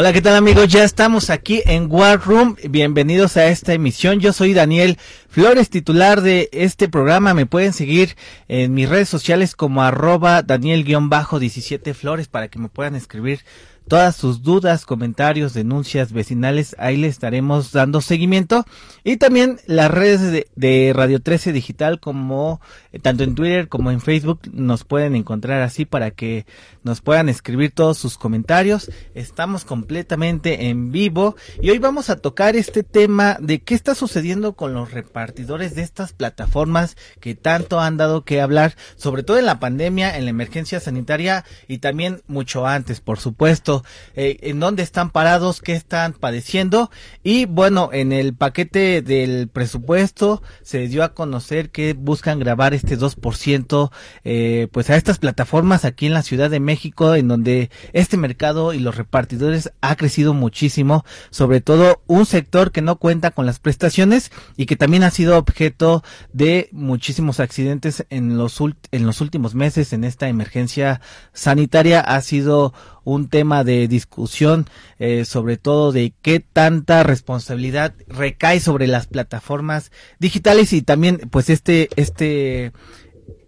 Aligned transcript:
Hola, 0.00 0.12
¿qué 0.12 0.22
tal 0.22 0.36
amigos? 0.36 0.68
Ya 0.68 0.84
estamos 0.84 1.28
aquí 1.28 1.60
en 1.66 1.90
War 1.90 2.20
Room. 2.20 2.54
Bienvenidos 2.70 3.36
a 3.36 3.48
esta 3.48 3.72
emisión. 3.72 4.20
Yo 4.20 4.32
soy 4.32 4.54
Daniel 4.54 4.96
Flores, 5.28 5.70
titular 5.70 6.20
de 6.20 6.48
este 6.52 6.88
programa. 6.88 7.34
Me 7.34 7.46
pueden 7.46 7.72
seguir 7.72 8.14
en 8.46 8.74
mis 8.74 8.88
redes 8.88 9.08
sociales 9.08 9.56
como 9.56 9.82
arroba 9.82 10.44
Daniel-17 10.44 11.94
Flores 11.94 12.28
para 12.28 12.46
que 12.46 12.60
me 12.60 12.68
puedan 12.68 12.94
escribir 12.94 13.40
todas 13.88 14.14
sus 14.14 14.42
dudas, 14.42 14.86
comentarios, 14.86 15.54
denuncias 15.54 16.12
vecinales, 16.12 16.76
ahí 16.78 16.96
le 16.96 17.08
estaremos 17.08 17.72
dando 17.72 18.00
seguimiento. 18.00 18.64
Y 19.02 19.16
también 19.16 19.58
las 19.66 19.90
redes 19.90 20.46
de, 20.54 20.92
Radio 20.94 21.20
13 21.20 21.52
Digital, 21.52 21.98
como 21.98 22.60
eh, 22.92 22.98
tanto 22.98 23.24
en 23.24 23.34
Twitter 23.34 23.68
como 23.68 23.90
en 23.90 24.00
Facebook, 24.00 24.40
nos 24.52 24.84
pueden 24.84 25.16
encontrar 25.16 25.62
así 25.62 25.84
para 25.84 26.10
que 26.10 26.46
nos 26.82 27.00
puedan 27.00 27.28
escribir 27.28 27.72
todos 27.72 27.98
sus 27.98 28.18
comentarios. 28.18 28.90
Estamos 29.14 29.64
completamente 29.64 30.68
en 30.68 30.92
vivo 30.92 31.36
y 31.60 31.70
hoy 31.70 31.78
vamos 31.78 32.10
a 32.10 32.16
tocar 32.16 32.56
este 32.56 32.82
tema 32.82 33.36
de 33.40 33.60
qué 33.60 33.74
está 33.74 33.94
sucediendo 33.94 34.54
con 34.54 34.74
los 34.74 34.92
repartidores 34.92 35.74
de 35.74 35.82
estas 35.82 36.12
plataformas 36.12 36.96
que 37.20 37.34
tanto 37.34 37.80
han 37.80 37.96
dado 37.96 38.24
que 38.24 38.40
hablar, 38.40 38.76
sobre 38.96 39.22
todo 39.22 39.38
en 39.38 39.46
la 39.46 39.60
pandemia, 39.60 40.16
en 40.16 40.24
la 40.24 40.30
emergencia 40.30 40.80
sanitaria 40.80 41.44
y 41.66 41.78
también 41.78 42.22
mucho 42.26 42.66
antes, 42.66 43.00
por 43.00 43.18
supuesto. 43.18 43.77
Eh, 44.14 44.38
en 44.42 44.60
dónde 44.60 44.82
están 44.82 45.10
parados, 45.10 45.60
qué 45.60 45.74
están 45.74 46.12
padeciendo. 46.12 46.90
Y 47.22 47.46
bueno, 47.46 47.90
en 47.92 48.12
el 48.12 48.34
paquete 48.34 49.02
del 49.02 49.48
presupuesto 49.48 50.42
se 50.62 50.88
dio 50.88 51.04
a 51.04 51.14
conocer 51.14 51.70
que 51.70 51.92
buscan 51.94 52.38
grabar 52.38 52.74
este 52.74 52.98
2% 52.98 53.90
eh, 54.24 54.68
pues 54.72 54.90
a 54.90 54.96
estas 54.96 55.18
plataformas 55.18 55.84
aquí 55.84 56.06
en 56.06 56.14
la 56.14 56.22
Ciudad 56.22 56.50
de 56.50 56.60
México 56.60 57.14
en 57.14 57.28
donde 57.28 57.70
este 57.92 58.16
mercado 58.16 58.72
y 58.72 58.78
los 58.78 58.96
repartidores 58.96 59.72
ha 59.80 59.96
crecido 59.96 60.34
muchísimo, 60.34 61.04
sobre 61.30 61.60
todo 61.60 62.02
un 62.06 62.26
sector 62.26 62.72
que 62.72 62.82
no 62.82 62.96
cuenta 62.96 63.30
con 63.30 63.46
las 63.46 63.58
prestaciones 63.58 64.30
y 64.56 64.66
que 64.66 64.76
también 64.76 65.02
ha 65.02 65.10
sido 65.10 65.38
objeto 65.38 66.02
de 66.32 66.68
muchísimos 66.72 67.40
accidentes 67.40 68.06
en 68.10 68.36
los, 68.36 68.58
en 68.90 69.06
los 69.06 69.20
últimos 69.20 69.54
meses 69.54 69.92
en 69.92 70.04
esta 70.04 70.28
emergencia 70.28 71.00
sanitaria. 71.32 72.00
Ha 72.00 72.20
sido 72.20 72.72
un 73.04 73.28
tema 73.28 73.64
de 73.64 73.88
discusión, 73.88 74.66
eh, 74.98 75.24
sobre 75.24 75.56
todo 75.56 75.92
de 75.92 76.12
qué 76.22 76.40
tanta 76.40 77.02
responsabilidad 77.02 77.94
recae 78.06 78.60
sobre 78.60 78.86
las 78.86 79.06
plataformas 79.06 79.90
digitales 80.18 80.72
y 80.72 80.82
también, 80.82 81.18
pues, 81.30 81.50
este, 81.50 81.88
este, 81.96 82.72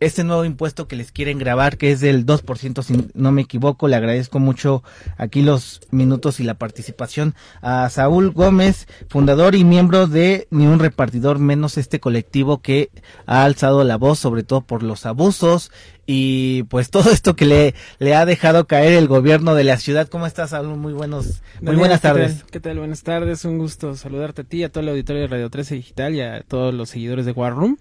este 0.01 0.25
nuevo 0.25 0.45
impuesto 0.45 0.89
que 0.89 0.97
les 0.97 1.13
quieren 1.13 1.39
grabar, 1.39 1.77
que 1.77 1.93
es 1.93 2.01
del 2.01 2.25
2%, 2.25 2.83
si 2.83 3.09
no 3.15 3.33
me 3.33 3.43
equivoco. 3.43 3.87
Le 3.87 3.97
agradezco 3.97 4.39
mucho 4.39 4.83
aquí 5.19 5.43
los 5.43 5.83
minutos 5.91 6.41
y 6.41 6.45
la 6.45 6.55
participación 6.55 7.35
a 7.61 7.89
Saúl 7.91 8.31
Gómez, 8.31 8.89
fundador 9.09 9.55
y 9.55 9.65
miembro 9.65 10.07
de 10.07 10.49
Ni 10.51 10.67
un 10.67 10.79
repartidor 10.79 11.39
menos 11.39 11.77
este 11.77 12.01
colectivo 12.01 12.63
que 12.63 12.91
ha 13.27 13.45
alzado 13.45 13.85
la 13.85 13.97
voz, 13.97 14.19
sobre 14.19 14.43
todo 14.43 14.63
por 14.63 14.83
los 14.83 15.05
abusos 15.05 15.71
y 16.07 16.65
pues 16.65 16.91
todo 16.91 17.11
esto 17.11 17.37
que 17.37 17.47
le, 17.47 17.75
le 17.99 18.15
ha 18.15 18.25
dejado 18.27 18.67
caer 18.67 18.95
el 18.95 19.09
gobierno 19.09 19.55
de 19.55 19.65
la 19.65 19.77
ciudad. 19.77 20.09
¿Cómo 20.09 20.27
estás, 20.27 20.51
Saúl? 20.51 20.77
Muy 20.77 20.93
buenos, 20.93 21.43
muy 21.61 21.77
buenas 21.77 22.01
tardes. 22.01 22.45
¿qué 22.51 22.61
tal? 22.61 22.79
Buenas 22.79 23.03
tardes, 23.03 23.45
un 23.45 23.59
gusto 23.59 23.95
saludarte 23.97 24.43
a 24.43 24.45
ti, 24.45 24.65
a 24.65 24.71
todo 24.71 24.83
el 24.83 24.91
auditorio 24.91 25.23
de 25.23 25.29
Radio 25.29 25.51
13 25.51 25.75
Digital 25.77 26.15
y 26.15 26.21
a 26.21 26.43
todos 26.43 26.75
los 26.75 26.91
seguidores 26.91 27.27
de 27.27 27.33
War 27.33 27.55
Room. 27.55 27.79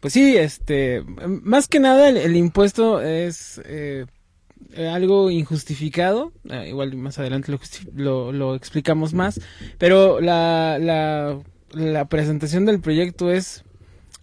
Pues 0.00 0.12
sí, 0.12 0.36
este, 0.36 1.02
más 1.26 1.66
que 1.66 1.80
nada 1.80 2.10
el, 2.10 2.36
impuesto 2.36 3.00
es 3.00 3.60
eh, 3.64 4.04
algo 4.76 5.30
injustificado, 5.30 6.32
eh, 6.50 6.68
igual 6.68 6.94
más 6.96 7.18
adelante 7.18 7.52
lo, 7.94 8.32
lo, 8.32 8.54
explicamos 8.54 9.14
más, 9.14 9.40
pero 9.78 10.20
la, 10.20 10.78
la, 10.78 11.38
la 11.72 12.04
presentación 12.06 12.66
del 12.66 12.80
proyecto 12.80 13.30
es, 13.30 13.64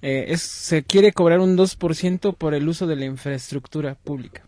eh, 0.02 0.26
es, 0.30 0.42
se 0.42 0.84
quiere 0.84 1.14
cobrar 1.14 1.40
un 1.40 1.58
2% 1.58 2.36
por 2.36 2.54
el 2.54 2.68
uso 2.68 2.88
de 2.88 2.96
la 2.96 3.06
infraestructura 3.06 3.96
pública. 3.96 4.44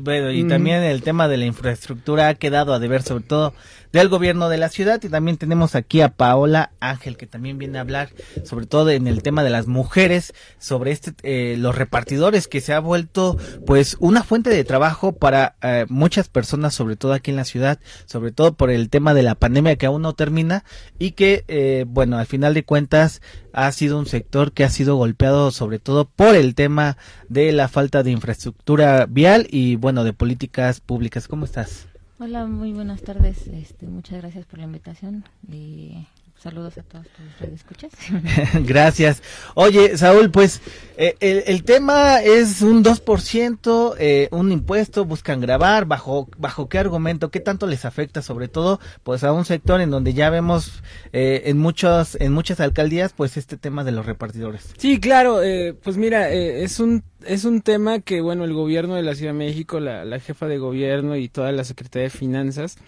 Bueno, 0.00 0.30
y 0.30 0.44
también 0.48 0.82
el 0.82 1.02
tema 1.02 1.28
de 1.28 1.36
la 1.36 1.44
infraestructura 1.44 2.28
ha 2.28 2.34
quedado 2.34 2.72
a 2.72 2.78
deber, 2.78 3.02
sobre 3.02 3.24
todo 3.24 3.52
del 3.92 4.08
gobierno 4.08 4.48
de 4.48 4.56
la 4.56 4.70
ciudad. 4.70 5.00
Y 5.02 5.10
también 5.10 5.36
tenemos 5.36 5.74
aquí 5.74 6.00
a 6.00 6.08
Paola 6.08 6.72
Ángel, 6.80 7.18
que 7.18 7.26
también 7.26 7.58
viene 7.58 7.76
a 7.78 7.82
hablar, 7.82 8.10
sobre 8.44 8.66
todo 8.66 8.90
en 8.90 9.06
el 9.06 9.22
tema 9.22 9.44
de 9.44 9.50
las 9.50 9.66
mujeres, 9.66 10.32
sobre 10.58 10.92
este, 10.92 11.12
eh, 11.22 11.56
los 11.58 11.74
repartidores, 11.74 12.48
que 12.48 12.62
se 12.62 12.72
ha 12.72 12.80
vuelto, 12.80 13.36
pues, 13.66 13.96
una 14.00 14.22
fuente 14.24 14.48
de 14.48 14.64
trabajo 14.64 15.12
para 15.12 15.56
eh, 15.62 15.84
muchas 15.88 16.28
personas, 16.28 16.74
sobre 16.74 16.96
todo 16.96 17.12
aquí 17.12 17.30
en 17.30 17.36
la 17.36 17.44
ciudad, 17.44 17.78
sobre 18.06 18.32
todo 18.32 18.54
por 18.54 18.70
el 18.70 18.88
tema 18.88 19.12
de 19.12 19.22
la 19.22 19.34
pandemia 19.34 19.76
que 19.76 19.86
aún 19.86 20.00
no 20.00 20.14
termina 20.14 20.64
y 20.98 21.12
que, 21.12 21.44
eh, 21.48 21.84
bueno, 21.86 22.18
al 22.18 22.26
final 22.26 22.54
de 22.54 22.64
cuentas, 22.64 23.20
ha 23.52 23.70
sido 23.72 23.98
un 23.98 24.06
sector 24.06 24.52
que 24.52 24.64
ha 24.64 24.70
sido 24.70 24.96
golpeado 24.96 25.50
sobre 25.50 25.78
todo 25.78 26.04
por 26.04 26.34
el 26.34 26.54
tema 26.54 26.96
de 27.28 27.52
la 27.52 27.68
falta 27.68 28.02
de 28.02 28.10
infraestructura 28.10 29.06
vial 29.06 29.46
y 29.50 29.76
bueno 29.76 30.04
de 30.04 30.12
políticas 30.12 30.80
públicas. 30.80 31.28
¿Cómo 31.28 31.44
estás? 31.44 31.86
Hola, 32.18 32.46
muy 32.46 32.72
buenas 32.72 33.02
tardes. 33.02 33.48
Este, 33.48 33.86
muchas 33.86 34.20
gracias 34.20 34.46
por 34.46 34.58
la 34.60 34.66
invitación 34.66 35.24
y 35.50 36.06
Saludos 36.42 36.76
a 36.76 36.82
todos 36.82 37.06
tus 37.38 37.48
escuchas. 37.50 37.92
Gracias. 38.66 39.22
Oye, 39.54 39.96
Saúl, 39.96 40.32
pues 40.32 40.60
eh, 40.96 41.14
el, 41.20 41.62
tema 41.62 42.20
es 42.20 42.62
un 42.62 42.82
2%, 42.82 43.94
eh, 44.00 44.28
un 44.32 44.50
impuesto, 44.50 45.04
buscan 45.04 45.40
grabar, 45.40 45.84
bajo 45.86 46.28
bajo 46.38 46.68
qué 46.68 46.78
argumento, 46.78 47.30
qué 47.30 47.38
tanto 47.38 47.68
les 47.68 47.84
afecta 47.84 48.22
sobre 48.22 48.48
todo 48.48 48.80
pues 49.04 49.22
a 49.22 49.32
un 49.32 49.44
sector 49.44 49.80
en 49.80 49.90
donde 49.90 50.14
ya 50.14 50.30
vemos 50.30 50.82
eh, 51.12 51.42
en 51.44 51.58
muchos 51.58 52.16
en 52.20 52.32
muchas 52.32 52.58
alcaldías 52.58 53.12
pues 53.12 53.36
este 53.36 53.56
tema 53.56 53.84
de 53.84 53.92
los 53.92 54.04
repartidores. 54.04 54.74
Sí, 54.78 54.98
claro, 54.98 55.44
eh, 55.44 55.74
pues 55.80 55.96
mira, 55.96 56.28
es 56.28 56.80
un 56.80 57.04
es 57.24 57.44
un 57.44 57.60
tema 57.60 58.00
que 58.00 58.20
bueno, 58.20 58.42
el 58.42 58.52
gobierno 58.52 58.96
de 58.96 59.02
la 59.02 59.14
Ciudad 59.14 59.32
de 59.32 59.38
México, 59.38 59.78
la, 59.78 60.04
la 60.04 60.18
jefa 60.18 60.48
de 60.48 60.58
gobierno 60.58 61.14
y 61.14 61.28
toda 61.28 61.52
la 61.52 61.62
Secretaría 61.62 62.08
de 62.08 62.10
Finanzas 62.10 62.78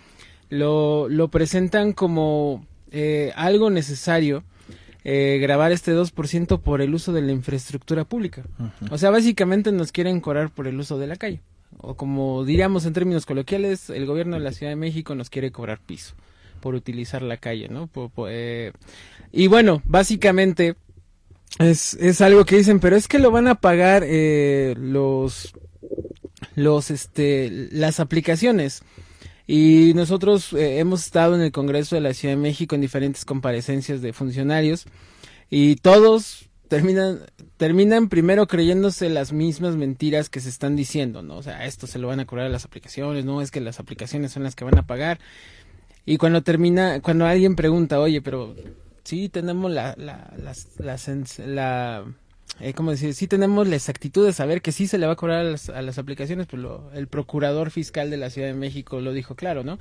lo, 0.49 1.09
lo 1.09 1.29
presentan 1.29 1.93
como 1.93 2.67
eh, 2.97 3.33
algo 3.35 3.71
necesario 3.71 4.45
eh, 5.03 5.39
grabar 5.41 5.73
este 5.73 5.93
2% 5.93 6.61
por 6.61 6.81
el 6.81 6.95
uso 6.95 7.13
de 7.13 7.23
la 7.23 7.33
infraestructura 7.33 8.05
pública. 8.05 8.45
O 8.89 8.99
sea, 8.99 9.11
básicamente 9.11 9.73
nos 9.73 9.91
quieren 9.91 10.21
cobrar 10.21 10.51
por 10.51 10.69
el 10.69 10.79
uso 10.79 10.97
de 10.97 11.09
la 11.09 11.17
calle. 11.17 11.41
O 11.79 11.97
como 11.97 12.45
diríamos 12.45 12.87
en 12.87 12.93
términos 12.93 13.27
coloquiales, 13.27 13.91
el 13.91 14.07
gobierno 14.07 14.37
de 14.37 14.45
la 14.45 14.53
Ciudad 14.53 14.71
de 14.71 14.77
México 14.77 15.17
nos 15.17 15.29
quiere 15.29 15.51
cobrar 15.51 15.81
piso 15.81 16.15
por 16.61 16.77
utilizar 16.77 17.21
la 17.23 17.37
calle, 17.37 17.69
¿no? 17.69 17.91
Eh, 18.29 18.71
y 19.33 19.49
bueno, 19.49 19.83
básicamente 19.87 20.77
es, 21.59 21.95
es 21.95 22.21
algo 22.21 22.45
que 22.45 22.59
dicen, 22.59 22.79
pero 22.79 22.95
es 22.95 23.09
que 23.09 23.19
lo 23.19 23.33
van 23.33 23.49
a 23.49 23.57
pagar 23.57 24.05
los, 24.79 25.53
los, 26.55 26.91
este, 26.93 27.69
las 27.73 27.99
aplicaciones. 27.99 28.85
Y 29.47 29.93
nosotros 29.95 30.53
eh, 30.55 30.79
hemos 30.79 31.05
estado 31.05 31.35
en 31.35 31.43
el 31.43 31.53
Congreso 31.53 31.95
de 31.95 32.01
la 32.01 32.15
Ciudad 32.15 32.35
de 32.35 32.41
México 32.41 32.75
en 32.75 32.81
diferentes 32.81 33.25
comparecencias 33.25 34.01
de 34.01 34.13
funcionarios 34.13 34.87
y 35.51 35.77
todos 35.77 36.49
terminan 36.69 37.21
terminan 37.57 38.09
primero 38.09 38.47
creyéndose 38.47 39.09
las 39.11 39.33
mismas 39.33 39.77
mentiras 39.77 40.29
que 40.29 40.41
se 40.41 40.49
están 40.49 40.77
diciendo, 40.77 41.23
¿no? 41.23 41.37
O 41.37 41.43
sea, 41.43 41.67
esto 41.67 41.87
se 41.87 41.99
lo 41.99 42.09
van 42.09 42.21
a 42.21 42.27
cobrar 42.27 42.47
a 42.47 42.51
las 42.51 42.65
aplicaciones, 42.65 43.25
no 43.25 43.41
es 43.43 43.51
que 43.51 43.61
las 43.61 43.81
aplicaciones 43.81 44.33
son 44.33 44.43
las 44.43 44.55
que 44.55 44.65
van 44.65 44.79
a 44.79 44.87
pagar. 44.87 45.21
Y 46.07 46.17
cuando 46.17 46.43
termina, 46.43 47.01
cuando 47.01 47.27
alguien 47.27 47.57
pregunta, 47.57 48.01
oye, 48.01 48.21
pero 48.23 48.55
sí 49.05 49.29
tenemos 49.29 49.71
la, 49.71 49.95
la, 49.97 50.33
la 50.79 52.05
eh, 52.61 52.73
como 52.73 52.93
decir, 52.93 53.15
sí 53.15 53.27
tenemos 53.27 53.67
la 53.69 53.77
exactitud 53.77 54.25
de 54.25 54.33
saber 54.33 54.63
que 54.63 54.73
sí 54.73 54.87
se 54.87 54.99
le 54.99 55.07
va 55.07 55.13
a 55.13 55.17
cobrar 55.17 55.41
a 55.47 55.83
las, 55.83 55.99
aplicaciones, 55.99 56.47
pues 56.47 56.63
lo, 56.63 56.91
el 56.93 57.09
procurador 57.09 57.71
fiscal 57.71 58.11
de 58.11 58.17
la 58.17 58.31
Ciudad 58.31 58.49
de 58.49 58.55
México 58.55 59.01
lo 59.01 59.13
dijo 59.13 59.35
claro, 59.35 59.65
¿no? 59.65 59.79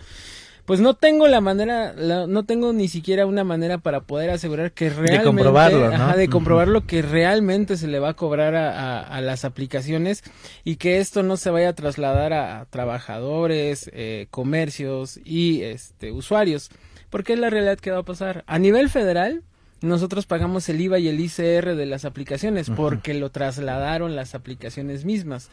Pues 0.65 0.79
no 0.79 0.93
tengo 0.93 1.27
la 1.27 1.41
manera, 1.41 1.93
no 1.93 2.45
tengo 2.45 2.71
ni 2.71 2.87
siquiera 2.87 3.25
una 3.25 3.43
manera 3.43 3.79
para 3.79 3.99
poder 3.99 4.29
asegurar 4.29 4.71
que 4.71 4.89
realmente, 4.89 5.17
de 5.17 5.23
comprobarlo, 5.25 5.97
¿no? 5.97 6.15
de 6.15 6.29
comprobar 6.29 6.69
lo 6.69 6.87
que 6.87 7.01
realmente 7.01 7.75
se 7.75 7.89
le 7.89 7.99
va 7.99 8.09
a 8.09 8.13
cobrar 8.13 8.55
a, 8.55 9.01
a, 9.01 9.19
las 9.19 9.43
aplicaciones 9.43 10.23
y 10.63 10.77
que 10.77 10.99
esto 10.99 11.21
no 11.21 11.35
se 11.35 11.49
vaya 11.49 11.67
a 11.67 11.73
trasladar 11.73 12.31
a, 12.31 12.65
trabajadores, 12.69 13.91
eh, 13.93 14.27
comercios 14.31 15.19
y 15.25 15.63
este 15.63 16.13
usuarios, 16.13 16.69
porque 17.09 17.33
es 17.33 17.39
la 17.39 17.49
realidad 17.49 17.77
que 17.77 17.91
va 17.91 17.99
a 17.99 18.03
pasar 18.03 18.45
a 18.47 18.57
nivel 18.57 18.89
federal 18.89 19.43
nosotros 19.83 20.25
pagamos 20.25 20.69
el 20.69 20.79
IVA 20.79 20.97
y 20.97 21.09
el 21.09 21.19
ICR 21.19 21.75
de 21.75 21.85
las 21.85 22.05
aplicaciones 22.05 22.69
porque 22.69 23.13
lo 23.13 23.31
trasladaron 23.31 24.15
las 24.15 24.33
aplicaciones 24.33 25.03
mismas. 25.03 25.49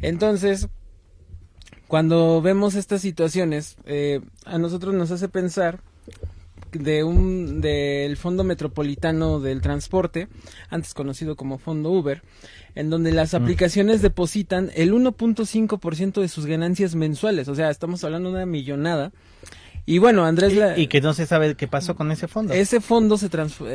Entonces, 0.00 0.68
cuando 1.88 2.40
vemos 2.40 2.76
estas 2.76 3.02
situaciones, 3.02 3.76
eh, 3.84 4.20
a 4.44 4.58
nosotros 4.58 4.94
nos 4.94 5.10
hace 5.10 5.28
pensar 5.28 5.80
de 6.70 7.02
un 7.02 7.60
del 7.60 8.16
Fondo 8.16 8.44
Metropolitano 8.44 9.40
del 9.40 9.60
Transporte, 9.60 10.28
antes 10.70 10.94
conocido 10.94 11.34
como 11.34 11.58
Fondo 11.58 11.90
Uber, 11.90 12.22
en 12.76 12.90
donde 12.90 13.10
las 13.10 13.34
aplicaciones 13.34 14.02
depositan 14.02 14.70
el 14.76 14.92
1.5% 14.92 16.20
de 16.20 16.28
sus 16.28 16.46
ganancias 16.46 16.94
mensuales, 16.94 17.48
o 17.48 17.56
sea, 17.56 17.70
estamos 17.70 18.04
hablando 18.04 18.30
de 18.30 18.36
una 18.36 18.46
millonada 18.46 19.10
Y 19.86 19.98
bueno, 19.98 20.24
Andrés... 20.24 20.54
Y, 20.76 20.82
y, 20.82 20.86
que 20.86 21.00
no 21.00 21.12
se 21.12 21.26
sabe 21.26 21.54
qué 21.56 21.68
pasó 21.68 21.94
con 21.94 22.10
ese 22.10 22.28
fondo. 22.28 22.54
Ese 22.54 22.80
fondo 22.80 23.18
se 23.18 23.28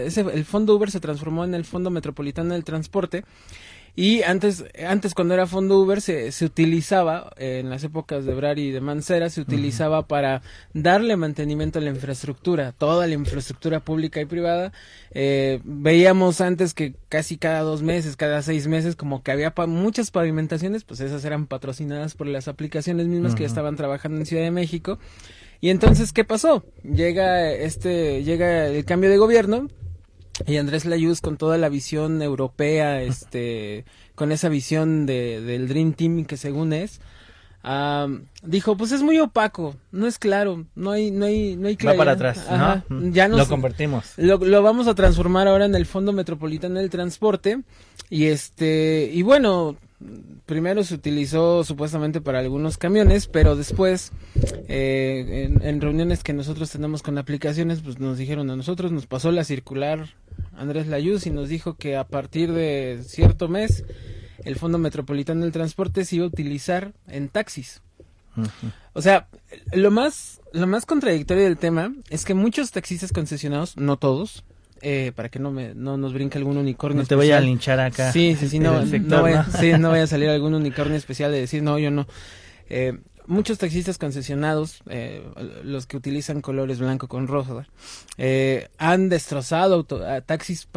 ese, 0.06 0.21
el 0.21 0.45
fondo 0.45 0.75
Uber 0.75 0.89
se 0.89 1.00
transformó 1.00 1.44
en 1.44 1.53
el 1.53 1.65
Fondo 1.65 1.91
Metropolitano 1.91 2.53
del 2.53 2.63
Transporte 2.63 3.23
y 3.95 4.23
antes, 4.23 4.63
antes 4.88 5.13
cuando 5.13 5.33
era 5.33 5.45
fondo 5.45 5.77
Uber 5.79 6.00
se, 6.00 6.31
se 6.31 6.45
utilizaba, 6.45 7.31
en 7.38 7.69
las 7.69 7.83
épocas 7.83 8.23
de 8.23 8.33
Brari 8.33 8.67
y 8.67 8.71
de 8.71 8.81
Mancera, 8.81 9.29
se 9.29 9.41
utilizaba 9.41 10.07
para 10.07 10.41
darle 10.73 11.17
mantenimiento 11.17 11.79
a 11.79 11.81
la 11.81 11.89
infraestructura, 11.89 12.71
toda 12.71 13.07
la 13.07 13.15
infraestructura 13.15 13.81
pública 13.81 14.21
y 14.21 14.25
privada. 14.25 14.71
Eh, 15.11 15.59
veíamos 15.65 16.39
antes 16.39 16.73
que 16.73 16.95
casi 17.09 17.38
cada 17.38 17.59
dos 17.61 17.81
meses, 17.81 18.15
cada 18.15 18.41
seis 18.41 18.67
meses, 18.67 18.95
como 18.95 19.21
que 19.21 19.31
había 19.31 19.53
muchas 19.67 20.11
pavimentaciones, 20.11 20.85
pues 20.85 21.01
esas 21.01 21.25
eran 21.25 21.47
patrocinadas 21.47 22.13
por 22.13 22.27
las 22.27 22.47
aplicaciones 22.47 23.07
mismas 23.07 23.35
que 23.35 23.41
ya 23.41 23.47
estaban 23.47 23.75
trabajando 23.75 24.19
en 24.19 24.25
Ciudad 24.25 24.44
de 24.44 24.51
México. 24.51 24.97
Y 25.61 25.69
entonces, 25.69 26.13
¿qué 26.13 26.23
pasó? 26.23 26.63
Llega 26.83 27.51
este, 27.51 28.23
llega 28.23 28.67
el 28.67 28.85
cambio 28.85 29.09
de 29.09 29.17
gobierno, 29.17 29.67
y 30.45 30.57
Andrés 30.57 30.85
Layuz 30.85 31.21
con 31.21 31.38
toda 31.38 31.57
la 31.57 31.69
visión 31.69 32.21
europea, 32.21 33.01
este, 33.01 33.85
con 34.15 34.31
esa 34.31 34.50
visión 34.50 35.06
de, 35.06 35.41
del 35.41 35.67
Dream 35.67 35.94
Team 35.94 36.25
que 36.25 36.38
según 36.38 36.73
es, 36.73 37.01
dijo, 38.44 38.77
pues 38.77 38.91
es 38.91 39.01
muy 39.01 39.19
opaco, 39.19 39.75
no 39.91 40.07
es 40.07 40.17
claro, 40.17 40.65
no 40.75 40.91
hay, 40.91 41.11
no 41.11 41.25
hay, 41.25 41.56
no 41.56 41.67
hay 41.67 41.75
claridad. 41.75 42.00
Va 42.00 42.15
para 42.15 42.29
atrás, 42.31 42.83
¿no? 42.89 43.11
Ya 43.11 43.27
lo 43.27 43.47
convertimos. 43.47 44.13
Lo, 44.17 44.38
lo, 44.38 44.63
vamos 44.63 44.88
a 44.88 44.95
transformar 44.95 45.47
ahora 45.47 45.65
en 45.65 45.75
el 45.75 45.85
Fondo 45.85 46.13
Metropolitano 46.13 46.79
del 46.79 46.89
Transporte 46.89 47.61
y 48.09 48.25
este, 48.27 49.09
y 49.13 49.21
bueno, 49.23 49.75
primero 50.46 50.84
se 50.84 50.96
utilizó 50.96 51.63
supuestamente 51.63 52.22
para 52.22 52.40
algunos 52.40 52.78
camiones, 52.78 53.28
pero 53.28 53.56
después 53.56 54.12
eh, 54.68 55.50
en, 55.62 55.81
reuniones 55.81 56.24
que 56.24 56.34
nosotros 56.34 56.72
tenemos 56.72 57.04
con 57.04 57.18
aplicaciones, 57.18 57.81
pues 57.81 58.00
nos 58.00 58.18
dijeron 58.18 58.50
a 58.50 58.56
nosotros, 58.56 58.92
nos 58.92 59.07
pasó 59.07 59.31
la 59.31 59.44
circular 59.44 60.07
Andrés 60.56 60.88
Layuz 60.88 61.28
y 61.28 61.31
nos 61.31 61.50
dijo 61.50 61.75
que 61.75 61.98
a 61.98 62.07
partir 62.07 62.54
de 62.54 63.01
cierto 63.06 63.48
mes 63.48 63.84
el 64.46 64.56
Fondo 64.56 64.78
Metropolitano 64.78 65.44
del 65.44 65.51
Transporte 65.51 66.06
se 66.06 66.18
iba 66.18 66.25
a 66.25 66.30
utilizar 66.30 66.94
en 67.07 67.28
taxis. 67.30 67.81
O 68.94 69.02
sea, 69.02 69.28
lo 69.74 69.92
más, 69.92 70.40
lo 70.54 70.66
más 70.66 70.86
contradictorio 70.86 71.44
del 71.44 71.57
tema 71.57 71.94
es 72.10 72.24
que 72.24 72.34
muchos 72.34 72.72
taxistas 72.72 73.12
concesionados, 73.12 73.75
no 73.75 73.98
todos, 73.98 74.45
eh, 74.81 75.12
para 75.16 75.30
que 75.30 75.40
no 75.40 75.52
me 75.52 75.74
no 75.76 75.98
nos 75.98 76.14
brinque 76.14 76.38
algún 76.38 76.58
unicornio. 76.58 77.02
No 77.02 77.08
te 77.08 77.16
vaya 77.16 77.38
a 77.38 77.42
linchar 77.42 77.80
acá. 77.80 78.12
Sí, 78.12 78.36
sí, 78.40 78.48
sí, 78.48 78.60
no, 78.60 78.84
no, 78.86 79.22
vaya, 79.22 79.42
a 80.04 80.08
salir 80.08 80.30
algún 80.30 80.54
unicornio 80.54 80.98
especial 80.98 81.31
de 81.31 81.42
decir, 81.42 81.64
no, 81.64 81.78
yo 81.80 81.92
no. 81.92 82.08
Eh, 82.70 82.98
muchos 83.30 83.58
taxistas 83.58 83.98
concesionados, 83.98 84.81
eh, 84.90 85.24
los 85.64 85.86
que 85.86 85.98
utilizan 85.98 86.42
colores 86.42 86.80
blanco 86.80 87.08
con 87.08 87.28
rosa, 87.28 87.68
eh, 88.18 88.68
han 88.78 89.10
destrozado 89.10 89.86
taxis, 90.26 90.68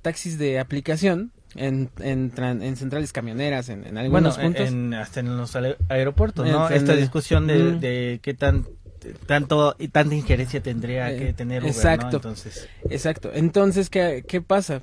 taxis 0.00 0.38
de 0.38 0.58
aplicación 0.58 1.32
en, 1.54 1.90
en, 2.00 2.32
en, 2.36 2.76
centrales 2.76 3.12
camioneras, 3.12 3.68
en, 3.68 3.86
en 3.86 3.98
algunos 3.98 4.36
bueno, 4.36 4.48
puntos. 4.48 4.68
En, 4.68 4.94
hasta 4.94 5.20
en 5.20 5.36
los 5.36 5.56
aeropuertos, 5.88 6.48
¿no? 6.48 6.68
Esta 6.68 6.96
discusión 6.96 7.46
de, 7.46 7.72
de 7.78 8.20
qué 8.22 8.34
tan 8.34 8.66
tanto 9.26 9.76
y 9.78 9.88
tanta 9.88 10.14
injerencia 10.14 10.62
tendría 10.62 11.16
que 11.16 11.28
eh, 11.28 11.32
tener 11.32 11.62
Uber, 11.62 11.72
exacto, 11.72 12.16
Entonces, 12.16 12.68
exacto. 12.88 13.30
Entonces, 13.34 13.90
¿qué, 13.90 14.24
qué 14.26 14.40
pasa? 14.40 14.82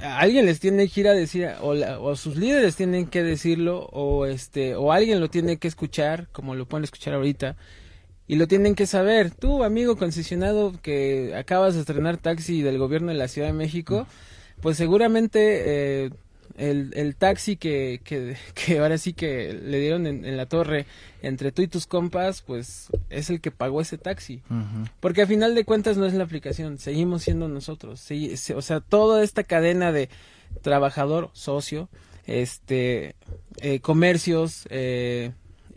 alguien 0.00 0.46
les 0.46 0.60
tiene 0.60 0.88
que 0.88 1.00
ir 1.00 1.08
a 1.08 1.12
decir 1.12 1.48
o, 1.60 1.70
o, 1.70 2.16
sus 2.16 2.36
líderes 2.36 2.76
tienen 2.76 3.06
que 3.06 3.22
decirlo 3.22 3.88
o 3.92 4.26
este 4.26 4.74
o 4.74 4.92
alguien 4.92 5.20
lo 5.20 5.28
tiene 5.28 5.56
que 5.56 5.68
escuchar 5.68 6.28
como 6.32 6.54
lo 6.54 6.66
pueden 6.66 6.84
escuchar 6.84 7.14
ahorita 7.14 7.56
y 8.26 8.36
lo 8.36 8.46
tienen 8.46 8.74
que 8.74 8.86
saber 8.86 9.30
tú 9.30 9.64
amigo 9.64 9.96
concesionado 9.96 10.72
que 10.82 11.34
acabas 11.36 11.74
de 11.74 11.80
estrenar 11.80 12.16
taxi 12.16 12.62
del 12.62 12.78
gobierno 12.78 13.10
de 13.10 13.18
la 13.18 13.28
Ciudad 13.28 13.48
de 13.48 13.54
México 13.54 14.06
pues 14.60 14.76
seguramente 14.76 16.04
eh, 16.04 16.10
el, 16.56 16.92
el 16.94 17.16
taxi 17.16 17.56
que, 17.56 18.00
que, 18.04 18.36
que, 18.54 18.78
ahora 18.78 18.98
sí 18.98 19.12
que 19.12 19.52
le 19.52 19.78
dieron 19.80 20.06
en, 20.06 20.36
la 20.36 20.46
torre 20.46 20.86
entre 21.22 21.52
tú 21.52 21.62
y 21.62 21.68
tus 21.68 21.86
compas, 21.86 22.42
pues 22.42 22.88
es 23.10 23.30
el 23.30 23.40
que 23.40 23.50
pagó 23.50 23.80
ese 23.80 23.98
taxi. 23.98 24.42
Porque 25.00 25.22
a 25.22 25.26
final 25.26 25.54
de 25.54 25.64
cuentas 25.64 25.96
no 25.96 26.06
es 26.06 26.14
la 26.14 26.24
aplicación, 26.24 26.78
seguimos 26.78 27.22
siendo 27.22 27.48
nosotros. 27.48 28.06
o 28.54 28.62
sea, 28.62 28.80
toda 28.80 29.22
esta 29.22 29.44
cadena 29.44 29.92
de 29.92 30.08
trabajador, 30.62 31.30
socio, 31.32 31.88
este, 32.26 33.14
eh, 33.58 33.80
comercios, 33.80 34.66
eh, 34.70 35.32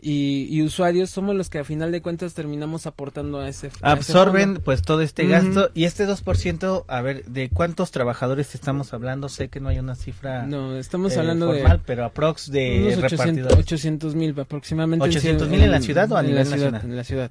y, 0.08 0.62
usuarios 0.62 1.10
somos 1.10 1.34
los 1.34 1.50
que 1.50 1.58
a 1.58 1.64
final 1.64 1.90
de 1.90 2.00
cuentas 2.00 2.32
terminamos 2.34 2.86
aportando 2.86 3.40
a 3.40 3.48
ese 3.48 3.70
absorben 3.82 4.60
pues 4.64 4.82
todo 4.82 5.02
este 5.02 5.26
gasto. 5.26 5.70
Y 5.74 5.84
este 5.84 6.06
2%, 6.06 6.84
a 6.86 7.00
ver, 7.00 7.24
¿de 7.24 7.48
cuántos 7.48 7.90
trabajadores 7.90 8.54
estamos 8.54 8.94
hablando? 8.94 9.28
Sé 9.28 9.48
que 9.48 9.58
no 9.58 9.68
hay 9.68 9.80
una 9.80 9.96
cifra 9.96 10.46
No, 10.46 10.76
estamos 10.76 11.14
eh, 11.14 11.18
hablando 11.18 11.52
formal, 11.52 11.80
pero 11.84 12.04
aprox 12.04 12.50
de 12.52 12.96
unos 12.96 13.58
800 13.58 14.14
mil 14.14 14.38
aproximadamente 14.38 15.04
800 15.04 15.48
mil 15.48 15.62
en, 15.62 15.72
la 15.72 15.80
ciudad 15.80 16.10
o 16.12 16.16
a 16.16 16.22
nivel 16.22 16.48
nacional? 16.48 16.82
en 16.84 16.96
la 16.96 17.04
ciudad 17.04 17.30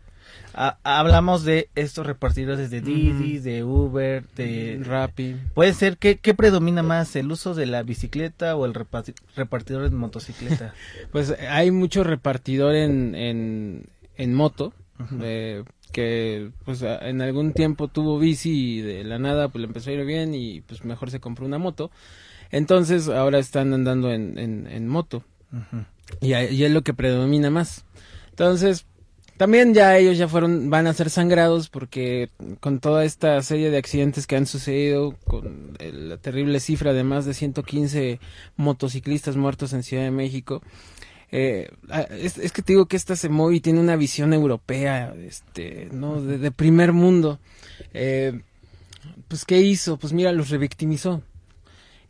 hablamos 0.83 1.43
de 1.43 1.69
estos 1.75 2.05
repartidores 2.05 2.69
de 2.69 2.81
Didi, 2.81 3.39
de 3.39 3.63
Uber, 3.63 4.25
de 4.35 4.81
Rappi. 4.83 5.35
Puede 5.53 5.73
ser 5.73 5.97
que 5.97 6.17
qué 6.17 6.33
predomina 6.33 6.83
más, 6.83 7.15
el 7.15 7.31
uso 7.31 7.53
de 7.53 7.65
la 7.65 7.83
bicicleta 7.83 8.55
o 8.55 8.65
el 8.65 8.73
repartidor 8.73 9.89
de 9.89 9.95
motocicleta. 9.95 10.73
pues 11.11 11.35
hay 11.49 11.71
mucho 11.71 12.03
repartidor 12.03 12.75
en 12.75 13.85
en, 14.17 14.33
moto. 14.33 14.73
Eh, 15.21 15.63
que 15.91 16.51
pues 16.63 16.81
en 16.81 17.21
algún 17.21 17.53
tiempo 17.53 17.87
tuvo 17.87 18.17
bici 18.17 18.77
y 18.77 18.81
de 18.81 19.03
la 19.03 19.19
nada 19.19 19.49
pues 19.49 19.61
le 19.61 19.67
empezó 19.67 19.89
a 19.89 19.93
ir 19.93 20.05
bien 20.05 20.33
y 20.33 20.61
pues 20.61 20.83
mejor 20.85 21.11
se 21.11 21.19
compró 21.19 21.45
una 21.45 21.57
moto. 21.57 21.91
Entonces 22.51 23.07
ahora 23.09 23.39
están 23.39 23.73
andando 23.73 24.11
en, 24.11 24.37
en, 24.37 24.87
moto. 24.87 25.23
y, 26.21 26.33
y, 26.33 26.63
es 26.63 26.71
lo 26.71 26.81
que 26.83 26.93
predomina 26.93 27.49
más. 27.49 27.85
Entonces, 28.29 28.85
también 29.37 29.73
ya 29.73 29.97
ellos 29.97 30.17
ya 30.17 30.27
fueron, 30.27 30.69
van 30.69 30.87
a 30.87 30.93
ser 30.93 31.09
sangrados 31.09 31.69
porque 31.69 32.29
con 32.59 32.79
toda 32.79 33.03
esta 33.03 33.41
serie 33.41 33.69
de 33.69 33.77
accidentes 33.77 34.27
que 34.27 34.35
han 34.35 34.45
sucedido, 34.45 35.15
con 35.25 35.75
la 35.79 36.17
terrible 36.17 36.59
cifra 36.59 36.93
de 36.93 37.03
más 37.03 37.25
de 37.25 37.33
115 37.33 38.19
motociclistas 38.55 39.35
muertos 39.35 39.73
en 39.73 39.83
Ciudad 39.83 40.03
de 40.03 40.11
México, 40.11 40.61
eh, 41.31 41.69
es, 42.11 42.51
que 42.53 42.61
te 42.61 42.73
digo 42.73 42.85
que 42.85 42.95
esta 42.95 43.15
se 43.15 43.29
y 43.51 43.59
tiene 43.59 43.79
una 43.79 43.97
visión 43.97 44.33
europea, 44.33 45.13
este, 45.17 45.89
¿no? 45.91 46.21
De, 46.21 46.51
primer 46.51 46.93
mundo. 46.93 47.39
Eh, 47.93 48.39
pues, 49.27 49.43
¿qué 49.43 49.59
hizo? 49.59 49.97
Pues 49.97 50.13
mira, 50.13 50.31
los 50.31 50.49
revictimizó 50.49 51.21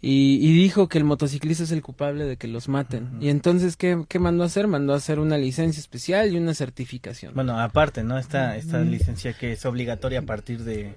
y, 0.07 0.53
dijo 0.53 0.88
que 0.88 1.00
el 1.00 1.03
motociclista 1.03 1.63
es 1.63 1.71
el 1.71 1.81
culpable 1.81 2.25
de 2.25 2.38
que 2.38 2.47
los 2.47 2.69
maten. 2.69 3.17
Y 3.21 3.29
entonces, 3.29 3.75
¿qué, 3.75 4.05
¿qué, 4.07 4.19
mandó 4.19 4.43
a 4.43 4.45
hacer? 4.45 4.67
Mandó 4.67 4.93
a 4.93 4.97
hacer 4.97 5.17
una 5.17 5.35
licencia 5.35 5.79
especial 5.79 6.31
y 6.31 6.38
una 6.38 6.53
certificación. 6.53 7.33
Bueno, 7.33 7.59
aparte, 7.59 8.03
¿no? 8.03 8.19
Esta, 8.19 8.55
esta 8.55 8.81
licencia 8.81 9.33
que 9.33 9.53
es 9.53 9.65
obligatoria 9.65 10.19
a 10.19 10.21
partir 10.21 10.63
de, 10.63 10.93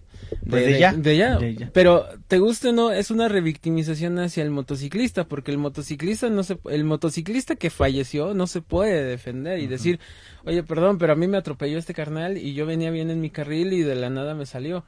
pues, 0.47 0.67
de, 0.67 0.79
ya. 0.79 0.93
de, 0.93 1.17
ya. 1.17 1.71
Pero, 1.73 2.05
¿te 2.27 2.39
gusta 2.39 2.69
o 2.69 2.73
no? 2.73 2.91
Es 2.91 3.11
una 3.11 3.29
revictimización 3.29 4.19
hacia 4.19 4.43
el 4.43 4.51
motociclista, 4.51 5.25
porque 5.25 5.53
el 5.53 5.59
motociclista 5.59 6.29
no 6.29 6.43
se, 6.43 6.59
el 6.69 6.85
motociclista 6.85 7.57
que 7.57 7.71
falleció 7.71 8.35
no 8.35 8.47
se 8.47 8.61
puede 8.61 9.05
defender 9.05 9.59
y 9.61 9.69
decir, 9.69 10.01
oye, 10.45 10.63
perdón, 10.63 10.99
pero 10.99 11.15
a 11.15 11.17
mí 11.17 11.27
me 11.29 11.39
atropelló 11.39 11.79
este 11.79 11.95
carnal 11.95 12.37
y 12.37 12.53
yo 12.53 12.67
venía 12.67 12.91
bien 12.91 13.11
en 13.11 13.23
mi 13.23 13.31
carril 13.31 13.73
y 13.73 13.81
de 13.81 13.95
la 13.95 14.11
nada 14.11 14.35
me 14.35 14.45
salió. 14.45 14.85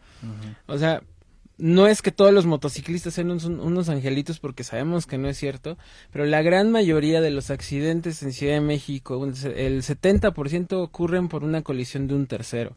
O 0.66 0.76
sea, 0.76 1.02
no 1.60 1.86
es 1.86 2.02
que 2.02 2.12
todos 2.12 2.32
los 2.32 2.46
motociclistas 2.46 3.14
sean 3.14 3.30
unos, 3.30 3.88
angelitos 3.88 4.40
porque 4.40 4.64
sabemos 4.64 5.06
que 5.06 5.18
no 5.18 5.28
es 5.28 5.38
cierto, 5.38 5.78
pero 6.12 6.24
la 6.24 6.42
gran 6.42 6.70
mayoría 6.70 7.20
de 7.20 7.30
los 7.30 7.50
accidentes 7.50 8.22
en 8.22 8.32
Ciudad 8.32 8.54
de 8.54 8.60
México, 8.60 9.24
el 9.24 9.82
70% 9.82 10.72
ocurren 10.82 11.28
por 11.28 11.44
una 11.44 11.62
colisión 11.62 12.08
de 12.08 12.14
un 12.14 12.26
tercero. 12.26 12.76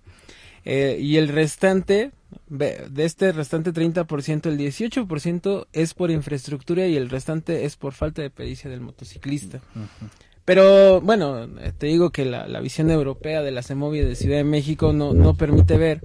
Eh, 0.65 0.97
y 0.99 1.17
el 1.17 1.27
restante, 1.27 2.11
de 2.47 2.89
este 2.97 3.31
restante 3.31 3.73
30%, 3.73 4.47
el 4.47 4.57
18% 4.57 5.67
es 5.73 5.93
por 5.93 6.11
infraestructura 6.11 6.87
y 6.87 6.95
el 6.95 7.09
restante 7.09 7.65
es 7.65 7.75
por 7.75 7.93
falta 7.93 8.21
de 8.21 8.29
pericia 8.29 8.69
del 8.69 8.81
motociclista. 8.81 9.61
Pero 10.45 11.01
bueno, 11.01 11.43
eh, 11.59 11.71
te 11.77 11.87
digo 11.87 12.11
que 12.11 12.25
la, 12.25 12.59
visión 12.59 12.91
europea 12.91 13.41
de 13.41 13.51
la 13.51 13.63
CEMOVI 13.63 13.99
de 13.99 14.15
Ciudad 14.15 14.37
de 14.37 14.43
México 14.43 14.93
no, 14.93 15.13
no 15.13 15.35
permite 15.35 15.77
ver. 15.77 16.01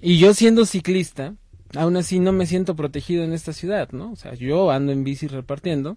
Y 0.00 0.18
yo 0.18 0.34
siendo 0.34 0.66
ciclista, 0.66 1.34
aún 1.76 1.96
así 1.96 2.20
no 2.20 2.32
me 2.32 2.46
siento 2.46 2.76
protegido 2.76 3.24
en 3.24 3.32
esta 3.32 3.52
ciudad, 3.52 3.90
¿no? 3.92 4.12
O 4.12 4.16
sea, 4.16 4.34
yo 4.34 4.70
ando 4.70 4.92
en 4.92 5.04
bici 5.04 5.26
repartiendo 5.26 5.96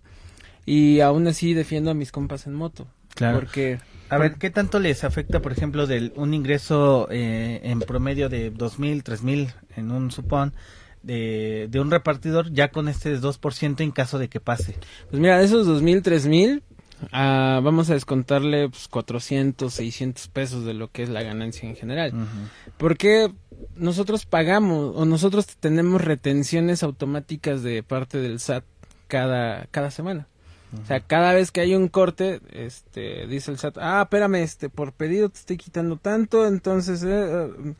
y 0.65 0.99
aún 1.01 1.27
así 1.27 1.53
defiendo 1.53 1.91
a 1.91 1.93
mis 1.93 2.11
compas 2.11 2.47
en 2.47 2.53
moto. 2.53 2.87
Claro. 3.13 3.39
Porque... 3.39 3.79
A 4.09 4.17
ver, 4.17 4.35
¿qué 4.35 4.51
tanto 4.51 4.79
les 4.79 5.03
afecta, 5.03 5.41
por 5.41 5.51
ejemplo, 5.51 5.87
del 5.87 6.13
un 6.15 6.33
ingreso 6.33 7.07
eh, 7.09 7.61
en 7.63 7.79
promedio 7.79 8.29
de 8.29 8.51
dos 8.51 8.77
mil, 8.77 9.03
tres 9.03 9.23
mil 9.23 9.49
en 9.75 9.91
un 9.91 10.11
supón 10.11 10.53
de, 11.01 11.67
de 11.71 11.79
un 11.79 11.89
repartidor 11.89 12.51
ya 12.51 12.69
con 12.69 12.87
este 12.87 13.17
2% 13.19 13.81
en 13.81 13.91
caso 13.91 14.19
de 14.19 14.27
que 14.27 14.39
pase? 14.39 14.75
Pues 15.09 15.19
mira, 15.19 15.39
de 15.39 15.45
esos 15.45 15.65
dos 15.65 15.81
mil, 15.81 16.03
tres 16.03 16.27
mil, 16.27 16.61
ah, 17.11 17.61
vamos 17.63 17.89
a 17.89 17.93
descontarle 17.93 18.69
pues, 18.69 18.87
400, 18.87 19.73
600 19.73 20.27
pesos 20.27 20.65
de 20.65 20.73
lo 20.73 20.91
que 20.91 21.03
es 21.03 21.09
la 21.09 21.23
ganancia 21.23 21.67
en 21.67 21.75
general. 21.75 22.13
Porque 22.77 23.31
nosotros 23.75 24.25
pagamos 24.25 24.95
o 24.95 25.05
nosotros 25.05 25.47
tenemos 25.59 26.03
retenciones 26.03 26.83
automáticas 26.83 27.63
de 27.63 27.83
parte 27.83 28.19
del 28.19 28.39
SAT 28.39 28.63
cada, 29.07 29.67
cada 29.71 29.91
semana. 29.91 30.27
O 30.83 30.85
sea, 30.85 30.99
cada 30.99 31.33
vez 31.33 31.51
que 31.51 31.61
hay 31.61 31.73
un 31.73 31.87
corte, 31.87 32.41
este, 32.51 33.27
dice 33.27 33.51
el 33.51 33.57
SAT, 33.57 33.77
ah, 33.79 34.01
espérame, 34.03 34.35
este, 34.35 34.69
por 34.69 34.91
pedido 34.91 35.29
te 35.29 35.39
estoy 35.39 35.57
quitando 35.57 35.97
tanto, 35.97 36.45
entonces 36.45 37.01
eh, 37.03 37.07
eh, 37.07 37.73